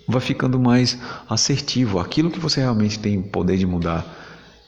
[0.08, 0.98] vai ficando mais
[1.28, 1.98] assertivo.
[1.98, 4.06] Aquilo que você realmente tem poder de mudar,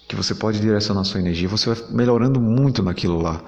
[0.08, 3.40] que você pode direcionar sua energia, você vai melhorando muito naquilo lá.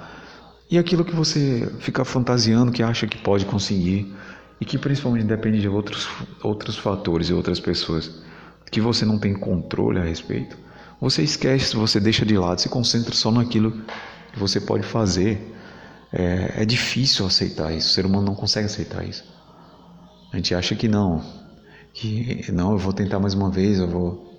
[0.71, 4.15] E aquilo que você fica fantasiando, que acha que pode conseguir,
[4.61, 6.07] e que principalmente depende de outros,
[6.43, 8.11] outros fatores e outras pessoas,
[8.71, 10.57] que você não tem controle a respeito,
[11.01, 13.73] você esquece, você deixa de lado, se concentra só naquilo
[14.33, 15.57] que você pode fazer.
[16.13, 19.25] É, é difícil aceitar isso, o ser humano não consegue aceitar isso.
[20.33, 21.25] A gente acha que não,
[21.95, 24.31] que não, eu vou tentar mais uma vez, eu vou.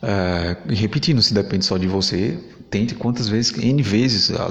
[0.00, 2.38] É, repetindo, se depende só de você,
[2.70, 4.48] tente quantas vezes, N vezes, a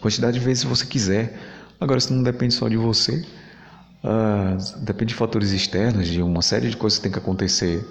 [0.00, 1.38] quantidade de vezes você quiser.
[1.78, 3.24] Agora, se não depende só de você,
[4.04, 7.86] uh, depende de fatores externos, de uma série de coisas que tem que acontecer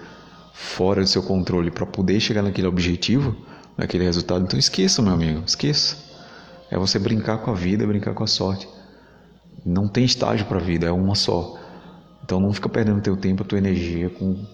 [0.53, 3.35] fora do seu controle para poder chegar naquele objetivo,
[3.77, 4.43] naquele resultado.
[4.43, 5.97] Então esqueça, meu amigo, esqueça.
[6.69, 8.67] É você brincar com a vida, brincar com a sorte.
[9.65, 11.57] Não tem estágio para a vida, é uma só.
[12.23, 14.45] Então não fica perdendo teu tempo, tua energia com,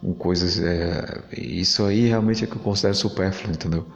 [0.00, 0.60] com coisas.
[0.60, 3.86] É, isso aí realmente é que eu considero supérfluo, entendeu?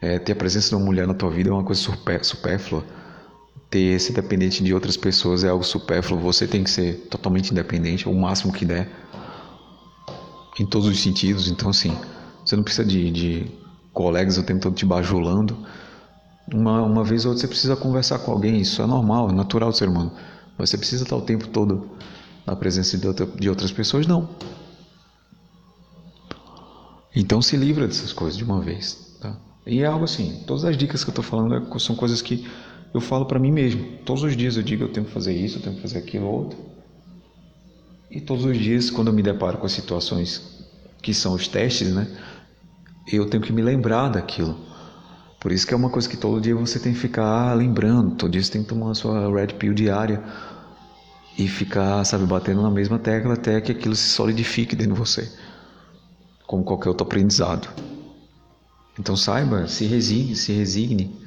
[0.00, 1.80] É, ter a presença de uma mulher na tua vida é uma coisa
[2.22, 2.84] supérflua.
[3.68, 6.20] Ter ser dependente de outras pessoas é algo supérfluo.
[6.20, 8.90] Você tem que ser totalmente independente, o máximo que der,
[10.58, 11.48] em todos os sentidos.
[11.48, 11.96] Então, assim,
[12.44, 13.46] você não precisa de, de
[13.92, 15.66] colegas o tempo todo te bajulando
[16.52, 19.72] uma, uma vez ou outra você precisa conversar com alguém, isso é normal, é natural
[19.72, 20.12] ser humano.
[20.56, 21.90] Mas você precisa estar o tempo todo
[22.46, 24.06] na presença de, outra, de outras pessoas?
[24.06, 24.28] Não.
[27.14, 29.16] Então se livra dessas coisas de uma vez.
[29.20, 29.36] Tá?
[29.66, 32.46] E é algo assim, todas as dicas que eu estou falando é são coisas que
[32.96, 33.84] eu falo para mim mesmo.
[34.04, 36.26] Todos os dias eu digo eu tenho que fazer isso, eu tenho que fazer aquilo
[36.26, 36.58] ou outro.
[38.10, 40.64] E todos os dias, quando eu me deparo com as situações
[41.02, 42.08] que são os testes, né,
[43.12, 44.56] eu tenho que me lembrar daquilo.
[45.38, 48.30] Por isso que é uma coisa que todo dia você tem que ficar lembrando, todo
[48.30, 50.22] dia você tem que tomar a sua red pill diária
[51.38, 55.30] e ficar, sabe, batendo na mesma tecla até que aquilo se solidifique dentro de você,
[56.46, 57.68] como qualquer outro aprendizado.
[58.98, 61.25] Então saiba, se resigne, se resigne,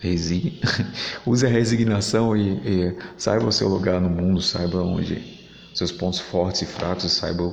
[0.00, 0.58] resigne,
[1.26, 5.38] use a resignação e, e saiba o seu lugar no mundo, saiba onde
[5.74, 7.52] seus pontos fortes e fracos, saiba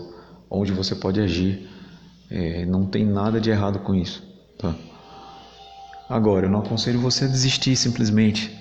[0.49, 1.69] onde você pode agir.
[2.30, 4.24] É, não tem nada de errado com isso,
[4.57, 4.74] tá?
[6.10, 8.57] Agora, eu não aconselho você a desistir simplesmente.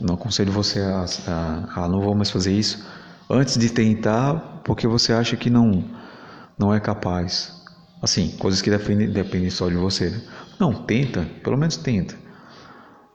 [0.00, 2.84] Não aconselho você a, a, a não vou mais fazer isso
[3.28, 5.84] antes de tentar, porque você acha que não
[6.58, 7.58] não é capaz.
[8.02, 10.22] Assim, coisas que dependem, dependem só de você.
[10.60, 12.14] Não, tenta, pelo menos tenta.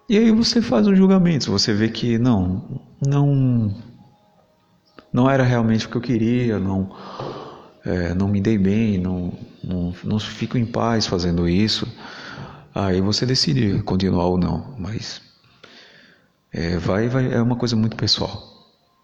[0.10, 3.76] E aí você faz um julgamento, você vê que não, não,
[5.14, 6.96] não era realmente o que eu queria, não,
[7.86, 9.32] é, não me dei bem, não,
[9.64, 11.88] não, não fico em paz fazendo isso.
[12.74, 15.22] Aí você decide continuar ou não, mas
[16.52, 18.44] é, vai, vai, é uma coisa muito pessoal,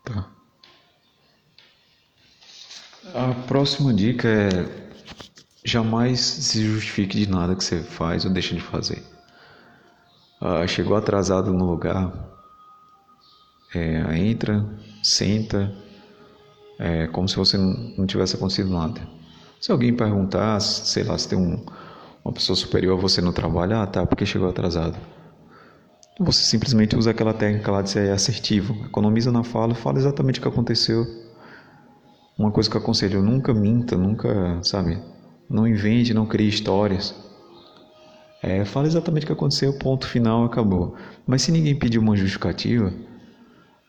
[0.04, 0.28] tá?
[3.14, 4.91] A próxima dica é
[5.64, 9.04] jamais se justifique de nada que você faz ou deixa de fazer.
[10.40, 12.12] Ah, chegou atrasado no lugar,
[13.76, 14.66] é, entra,
[15.04, 15.72] senta,
[16.80, 19.00] é, como se você não tivesse acontecido nada.
[19.60, 21.64] Se alguém perguntar, sei lá, se tem um,
[22.26, 24.98] uma pessoa superior a você no trabalho, ah tá, porque chegou atrasado.
[26.20, 30.42] Você simplesmente usa aquela técnica lá de ser assertivo, economiza na fala, fala exatamente o
[30.42, 31.06] que aconteceu.
[32.38, 35.00] Uma coisa que eu aconselho, nunca minta, nunca, sabe,
[35.52, 37.14] não invente, não crie histórias.
[38.42, 40.96] É, fala exatamente o que aconteceu, ponto final, acabou.
[41.28, 42.92] Mas se ninguém pedir uma justificativa,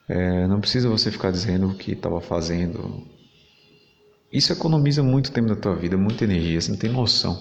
[0.08, 3.06] é, não precisa você ficar dizendo o que estava fazendo.
[4.30, 7.38] Isso economiza muito tempo da tua vida, muita energia, você não tem noção.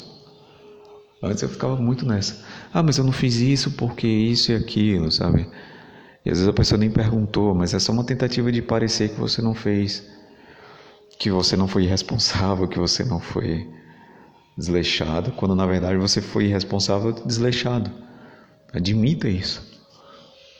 [1.23, 2.43] Antes eu ficava muito nessa.
[2.73, 5.47] Ah, mas eu não fiz isso porque isso e aquilo, sabe?
[6.25, 9.19] E às vezes a pessoa nem perguntou, mas é só uma tentativa de parecer que
[9.19, 10.07] você não fez,
[11.19, 13.67] que você não foi irresponsável, que você não foi
[14.57, 17.91] desleixado, quando na verdade você foi irresponsável desleixado.
[18.73, 19.69] Admita isso.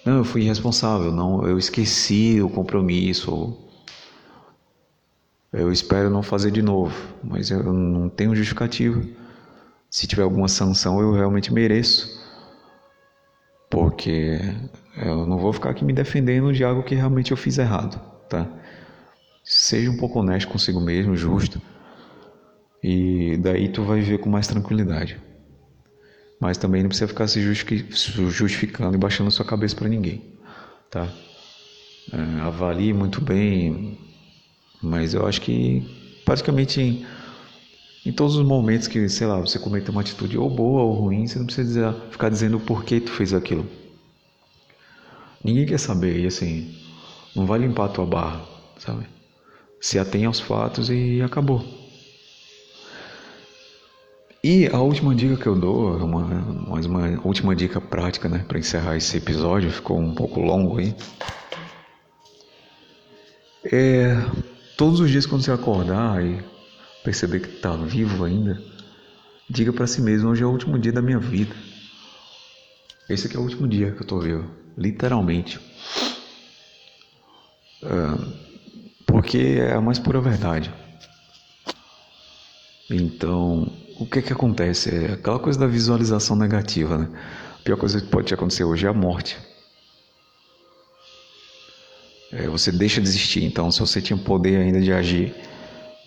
[0.06, 3.58] Não, eu fui irresponsável, não, eu esqueci o compromisso.
[5.54, 9.02] Eu espero não fazer de novo, mas eu não tenho justificativa.
[9.90, 12.20] Se tiver alguma sanção, eu realmente mereço.
[13.70, 14.40] Porque
[14.98, 18.00] eu não vou ficar aqui me defendendo de algo que realmente eu fiz errado,
[18.30, 18.48] tá?
[19.44, 21.62] Seja um pouco honesto consigo mesmo, justo.
[22.84, 25.20] E daí tu vai viver com mais tranquilidade.
[26.40, 30.24] Mas também não precisa ficar se justificando e baixando sua cabeça para ninguém,
[30.90, 31.08] tá?
[32.12, 33.98] É, avalie muito bem,
[34.82, 35.86] mas eu acho que
[36.26, 37.06] praticamente em,
[38.04, 41.28] em, todos os momentos que, sei lá, você cometeu uma atitude ou boa ou ruim,
[41.28, 43.68] você não precisa dizer, ficar dizendo o porquê tu fez aquilo.
[45.44, 46.76] Ninguém quer saber, e assim,
[47.36, 48.44] não vai limpar a tua barra,
[48.80, 49.06] sabe?
[49.80, 51.81] Se atém aos fatos e acabou.
[54.44, 58.98] E a última dica que eu dou, uma, uma última dica prática, né, para encerrar
[58.98, 60.96] esse episódio, ficou um pouco longo aí.
[63.72, 64.16] É,
[64.76, 66.44] todos os dias quando você acordar e
[67.04, 68.60] perceber que está vivo ainda,
[69.48, 71.56] diga para si mesmo: hoje é o último dia da minha vida.
[73.08, 75.60] Esse aqui é o último dia que eu estou vivo, literalmente.
[77.84, 78.42] É,
[79.06, 80.74] porque é a mais pura verdade.
[82.90, 83.72] Então,
[84.02, 84.90] o que que acontece?
[84.90, 87.08] É aquela coisa da visualização negativa, né?
[87.60, 89.38] A pior coisa que pode te acontecer hoje é a morte.
[92.32, 93.44] É, você deixa de existir.
[93.44, 95.36] Então, se você tinha poder ainda de agir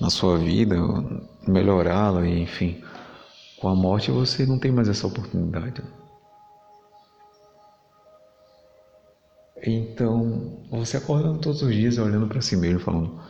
[0.00, 0.74] na sua vida,
[1.46, 2.82] melhorá-la, enfim,
[3.60, 5.80] com a morte você não tem mais essa oportunidade.
[9.62, 13.20] Então, você acordando todos os dias, olhando para si mesmo, falando: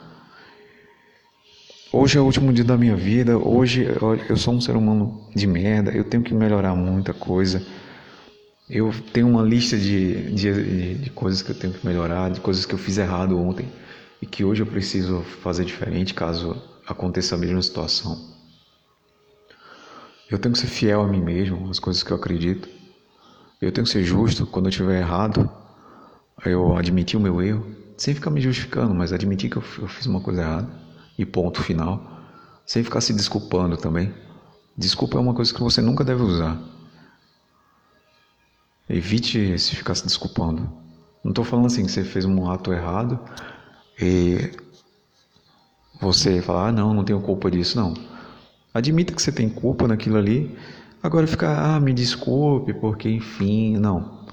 [1.97, 3.39] Hoje é o último dia da minha vida.
[3.39, 3.87] Hoje
[4.29, 5.93] eu sou um ser humano de merda.
[5.93, 7.65] Eu tenho que melhorar muita coisa.
[8.69, 12.66] Eu tenho uma lista de, de, de, coisas que eu tenho que melhorar, de coisas
[12.66, 13.69] que eu fiz errado ontem
[14.21, 18.19] e que hoje eu preciso fazer diferente caso aconteça a mesma situação.
[20.29, 22.69] Eu tenho que ser fiel a mim mesmo, às coisas que eu acredito.
[23.62, 25.49] Eu tenho que ser justo quando eu estiver errado.
[26.45, 27.65] Eu admitir o meu erro,
[27.97, 30.84] sem ficar me justificando, mas admitir que eu, eu fiz uma coisa errada
[31.19, 32.03] e ponto final,
[32.66, 34.12] sem ficar se desculpando também.
[34.77, 36.61] Desculpa é uma coisa que você nunca deve usar.
[38.89, 40.69] Evite se ficar se desculpando.
[41.23, 43.19] Não estou falando assim que você fez um ato errado
[44.01, 44.51] e
[46.01, 47.95] você falar, ah, não, não tenho culpa disso, não.
[48.74, 50.57] Admita que você tem culpa naquilo ali.
[51.03, 54.24] Agora ficar, ah, me desculpe, porque enfim, não.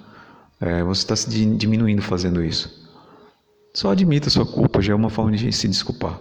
[0.60, 2.82] É, você está se diminuindo fazendo isso.
[3.74, 6.20] Só admita a sua culpa, já é uma forma de se desculpar.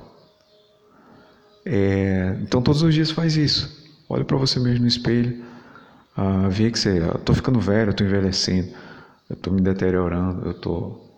[1.65, 3.79] É, então todos os dias faz isso.
[4.09, 5.45] Olha para você mesmo no espelho,
[6.17, 8.69] ah, vê que você, estou ficando velho, estou envelhecendo,
[9.29, 11.11] eu estou me deteriorando, eu estou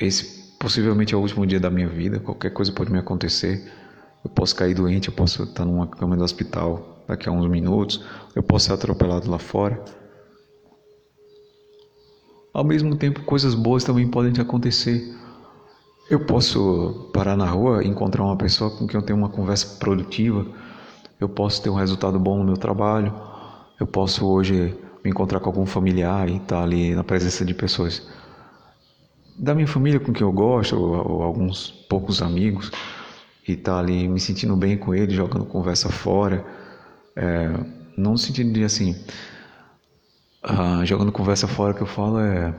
[0.00, 3.70] esse possivelmente é o último dia da minha vida, qualquer coisa pode me acontecer.
[4.24, 8.04] Eu posso cair doente, eu posso estar numa cama do hospital daqui a uns minutos,
[8.34, 9.82] eu posso ser atropelado lá fora.
[12.52, 15.14] ao mesmo tempo coisas boas também podem acontecer.
[16.10, 20.46] Eu posso parar na rua encontrar uma pessoa com quem eu tenho uma conversa produtiva.
[21.20, 23.12] Eu posso ter um resultado bom no meu trabalho.
[23.78, 24.74] Eu posso hoje
[25.04, 28.08] me encontrar com algum familiar e estar ali na presença de pessoas
[29.38, 32.70] da minha família com quem eu gosto, ou, ou alguns poucos amigos,
[33.46, 36.42] e estar ali me sentindo bem com eles, jogando conversa fora.
[37.14, 37.50] É,
[37.98, 38.96] não no sentido de assim,
[40.42, 42.54] ah, jogando conversa fora que eu falo é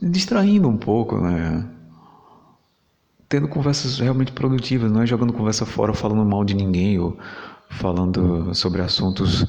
[0.00, 1.68] distraindo um pouco, né?
[3.30, 7.16] Tendo conversas realmente produtivas, não é jogando conversa fora falando mal de ninguém ou
[7.70, 9.46] falando sobre assuntos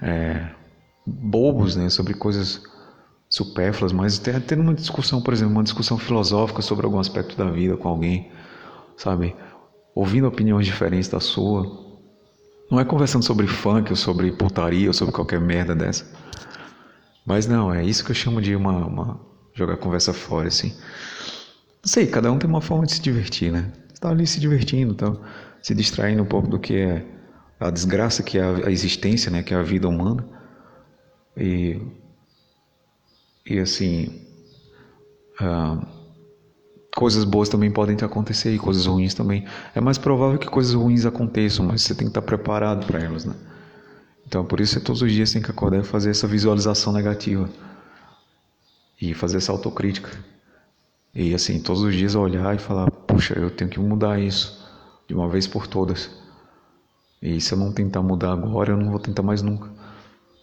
[0.00, 0.48] é,
[1.04, 1.90] bobos, né?
[1.90, 2.62] Sobre coisas
[3.28, 7.76] supérfluas, mas tendo uma discussão, por exemplo, uma discussão filosófica sobre algum aspecto da vida
[7.76, 8.30] com alguém,
[8.96, 9.34] sabe?
[9.92, 11.66] Ouvindo opiniões diferentes da sua.
[12.70, 16.08] Não é conversando sobre funk ou sobre putaria ou sobre qualquer merda dessa.
[17.26, 19.20] Mas não, é isso que eu chamo de uma, uma
[19.52, 20.72] jogar conversa fora, assim.
[21.82, 23.72] Não sei, cada um tem uma forma de se divertir, né?
[23.92, 25.14] Está ali se divertindo, tá?
[25.62, 27.04] se distraindo um pouco do que é
[27.58, 29.42] a desgraça que é a existência, né?
[29.42, 30.24] Que é a vida humana.
[31.36, 31.80] E,
[33.46, 34.26] e assim,
[35.38, 35.86] ah,
[36.94, 39.46] coisas boas também podem acontecer e coisas ruins também.
[39.74, 43.24] É mais provável que coisas ruins aconteçam, mas você tem que estar preparado para elas,
[43.24, 43.34] né?
[44.26, 47.50] Então, por isso, você todos os dias tem que acordar e fazer essa visualização negativa.
[49.00, 50.10] E fazer essa autocrítica.
[51.14, 54.60] E assim, todos os dias olhar e falar: puxa, eu tenho que mudar isso
[55.08, 56.10] de uma vez por todas.
[57.20, 59.68] E se eu não tentar mudar agora, eu não vou tentar mais nunca.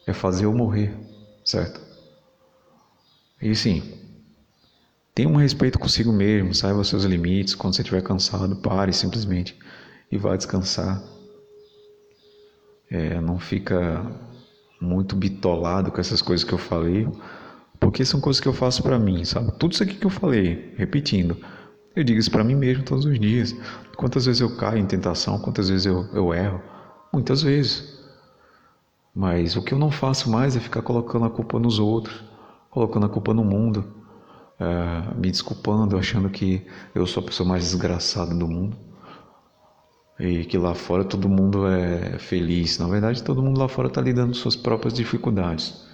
[0.06, 0.96] É fazer ou morrer,
[1.44, 1.82] certo?
[3.42, 3.82] E sim,
[5.14, 7.56] tenha um respeito consigo mesmo, saiba os seus limites.
[7.56, 9.58] Quando você estiver cansado, pare simplesmente
[10.12, 11.02] e vá descansar.
[12.90, 14.06] É, não fica
[14.80, 17.08] muito bitolado com essas coisas que eu falei,
[17.80, 19.52] porque são coisas que eu faço para mim, sabe?
[19.58, 21.38] Tudo isso aqui que eu falei, repetindo,
[21.96, 23.56] eu digo isso para mim mesmo todos os dias.
[23.96, 26.62] Quantas vezes eu caio em tentação, quantas vezes eu, eu erro?
[27.12, 27.98] Muitas vezes.
[29.16, 32.24] Mas o que eu não faço mais é ficar colocando a culpa nos outros,
[32.70, 33.84] colocando a culpa no mundo,
[34.60, 38.78] é, me desculpando, achando que eu sou a pessoa mais desgraçada do mundo
[40.20, 42.78] e que lá fora todo mundo é feliz.
[42.80, 45.87] Na verdade, todo mundo lá fora está lidando com suas próprias dificuldades.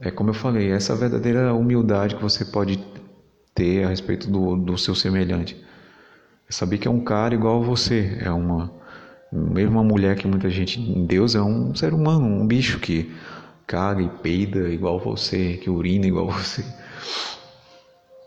[0.00, 2.78] É como eu falei, essa verdadeira humildade que você pode
[3.54, 5.56] ter a respeito do, do seu semelhante.
[6.48, 8.76] É saber que é um cara igual a você, é uma
[9.30, 13.12] mesmo uma mulher que muita gente Deus é um ser humano, um bicho que
[13.66, 16.64] caga e peida igual você, que urina igual você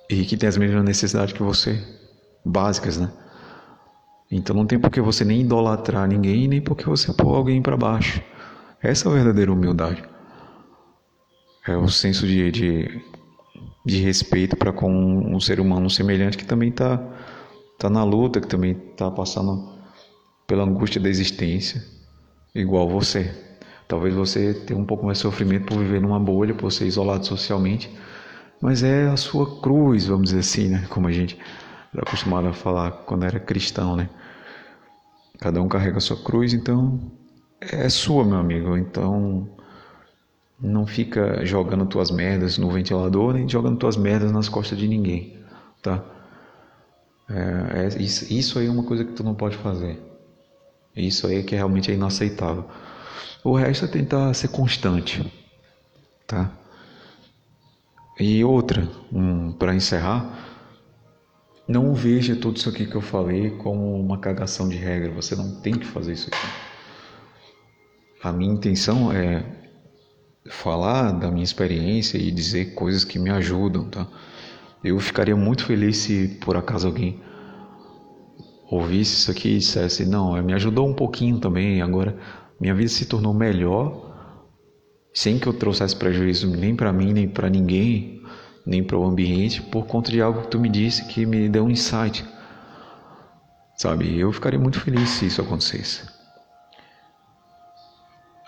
[0.10, 1.82] e que tem as mesmas necessidades que você,
[2.46, 3.10] básicas, né?
[4.30, 7.62] Então não tem por que você nem idolatrar ninguém, nem por que você pôr alguém
[7.62, 8.22] para baixo.
[8.82, 10.04] Essa é a verdadeira humildade.
[11.68, 13.02] É o senso de, de,
[13.86, 16.98] de respeito para com um ser humano semelhante que também está
[17.78, 19.72] tá na luta, que também está passando
[20.48, 21.84] pela angústia da existência,
[22.56, 23.32] igual você.
[23.88, 27.26] Talvez você tenha um pouco mais de sofrimento por viver numa bolha, por ser isolado
[27.26, 27.96] socialmente,
[28.60, 30.86] mas é a sua cruz, vamos dizer assim, né?
[30.90, 31.38] Como a gente
[31.94, 34.10] era acostumado a falar quando era cristão, né?
[35.40, 37.00] Cada um carrega a sua cruz, então
[37.60, 38.78] é sua, meu amigo.
[38.78, 39.50] Então
[40.62, 45.40] não fica jogando tuas merdas no ventilador, nem jogando tuas merdas nas costas de ninguém,
[45.82, 46.04] tá?
[47.30, 50.00] É, é, isso, isso aí é uma coisa que tu não pode fazer.
[50.96, 52.66] Isso aí é que realmente é inaceitável.
[53.44, 55.32] O resto é tentar ser constante,
[56.28, 56.52] tá?
[58.20, 60.52] E outra, um, para encerrar,
[61.68, 65.12] não veja tudo isso aqui que eu falei como uma cagação de regra.
[65.12, 66.48] Você não tem que fazer isso aqui.
[68.22, 69.61] A minha intenção é
[70.50, 74.08] falar da minha experiência e dizer coisas que me ajudam, tá?
[74.84, 77.20] Eu ficaria muito feliz se por acaso alguém
[78.70, 82.18] ouvisse isso aqui e dissesse: Não, me ajudou um pouquinho também, agora
[82.60, 84.12] minha vida se tornou melhor,
[85.14, 88.22] sem que eu trouxesse prejuízo nem para mim, nem para ninguém,
[88.66, 91.66] nem para o ambiente por conta de algo que tu me disse que me deu
[91.66, 92.26] um insight.
[93.78, 94.20] Sabe?
[94.20, 96.11] Eu ficaria muito feliz se isso acontecesse.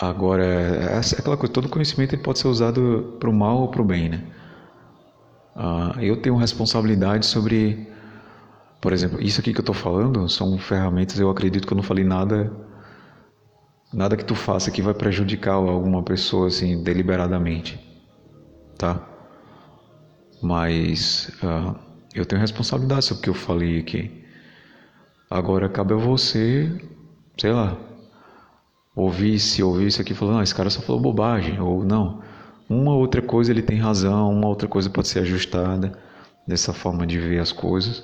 [0.03, 3.85] Agora, é aquela coisa, todo conhecimento pode ser usado para o mal ou para o
[3.85, 4.21] bem, né?
[5.55, 7.87] Ah, eu tenho responsabilidade sobre,
[8.81, 11.17] por exemplo, isso aqui que eu estou falando são ferramentas.
[11.17, 12.51] Eu acredito que eu não falei nada,
[13.93, 17.79] nada que tu faça que vai prejudicar alguma pessoa assim deliberadamente,
[18.77, 19.01] tá?
[20.41, 21.79] Mas uh,
[22.13, 24.25] eu tenho responsabilidade sobre o que eu falei aqui.
[25.29, 26.69] Agora cabe a você,
[27.37, 27.77] sei lá,
[28.95, 32.21] ouvir se ouvir isso aqui falando, não, esse cara só falou bobagem, ou não,
[32.69, 35.97] uma outra coisa ele tem razão, uma outra coisa pode ser ajustada
[36.47, 38.03] dessa forma de ver as coisas.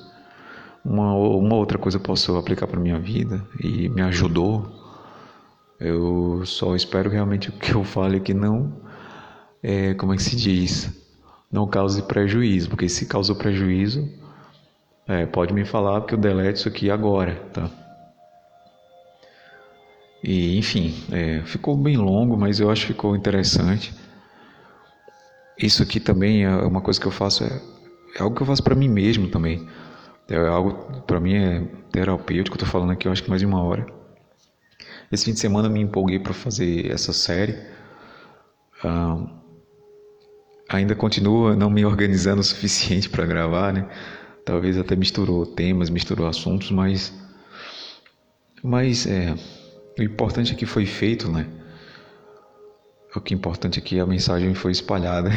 [0.84, 4.66] Uma, uma outra coisa eu posso aplicar para minha vida e me ajudou.
[5.80, 8.82] Eu só espero realmente que eu fale que não,
[9.64, 10.92] é, como é que se diz,
[11.52, 14.08] não cause prejuízo, porque se causou prejuízo,
[15.08, 17.70] é, pode me falar que eu delete isso aqui agora, tá?
[20.24, 23.94] E enfim, é, ficou bem longo, mas eu acho que ficou interessante.
[25.58, 27.62] Isso aqui também é uma coisa que eu faço, é,
[28.18, 29.68] é algo que eu faço para mim mesmo também.
[30.30, 32.58] É algo para mim é terapêutico.
[32.58, 33.86] Tô falando aqui, eu acho que mais de uma hora.
[35.12, 37.58] Esse fim de semana eu me empolguei para fazer essa série.
[38.84, 39.26] Ah,
[40.70, 43.90] ainda continuo não me organizando o suficiente para gravar, né?
[44.46, 47.14] Talvez até misturou temas, misturou assuntos, mas
[48.64, 49.36] mas é
[50.00, 51.48] o importante é que foi feito, né?
[53.16, 55.30] O que é importante é que a mensagem foi espalhada.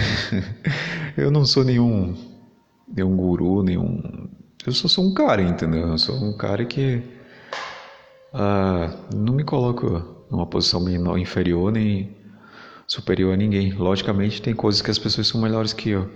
[1.16, 2.14] eu não sou nenhum
[2.86, 4.28] nenhum guru, nenhum
[4.64, 5.88] eu só sou um cara, entendeu?
[5.88, 7.02] Eu sou um cara que
[8.32, 12.16] ah, não me coloco numa posição menor, inferior nem
[12.86, 13.72] superior a ninguém.
[13.72, 16.08] Logicamente, tem coisas que as pessoas são melhores que eu,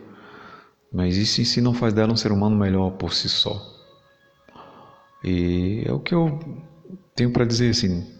[0.92, 3.60] mas isso em si não faz dela um ser humano melhor por si só.
[5.24, 6.38] E é o que eu
[7.16, 8.15] tenho para dizer assim.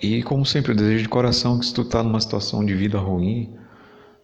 [0.00, 2.98] E como sempre, eu desejo de coração que se tu tá numa situação de vida
[2.98, 3.54] ruim,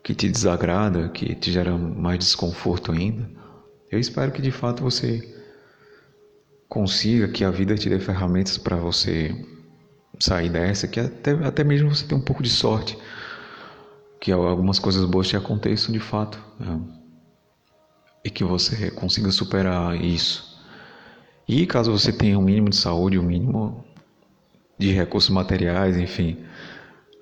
[0.03, 3.29] que te desagrada, que te gera mais desconforto ainda,
[3.91, 5.37] eu espero que de fato você
[6.69, 9.35] consiga, que a vida te dê ferramentas para você
[10.19, 12.97] sair dessa, que até, até mesmo você tenha um pouco de sorte,
[14.19, 16.81] que algumas coisas boas te aconteçam de fato, né?
[18.25, 20.57] e que você consiga superar isso.
[21.47, 23.85] E caso você tenha um mínimo de saúde, um mínimo
[24.79, 26.45] de recursos materiais, enfim,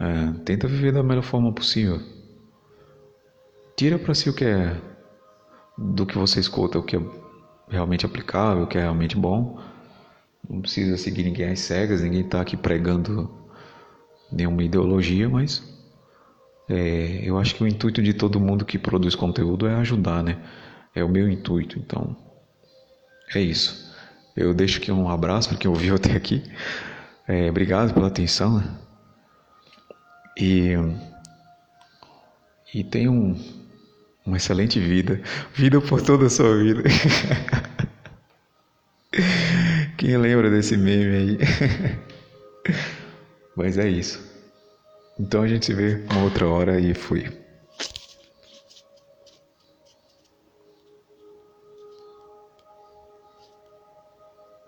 [0.01, 2.01] é, tenta viver da melhor forma possível.
[3.77, 4.81] Tira para si o que é
[5.77, 7.01] do que você escuta, o que é
[7.69, 9.61] realmente aplicável, o que é realmente bom.
[10.49, 13.31] Não precisa seguir ninguém às cegas, ninguém está aqui pregando
[14.31, 15.63] nenhuma ideologia, mas
[16.69, 20.39] é, eu acho que o intuito de todo mundo que produz conteúdo é ajudar, né?
[20.95, 22.17] É o meu intuito, então
[23.35, 23.93] é isso.
[24.37, 26.43] Eu deixo aqui um abraço para quem ouviu até aqui.
[27.27, 28.59] É, obrigado pela atenção.
[28.59, 28.65] Né?
[30.39, 30.75] E,
[32.75, 33.35] e tenha um,
[34.27, 35.23] uma excelente vida.
[35.55, 36.83] Vida por toda a sua vida.
[39.97, 41.39] Quem lembra desse meme aí?
[43.57, 44.21] Mas é isso.
[45.19, 47.44] Então a gente se vê uma outra hora e fui.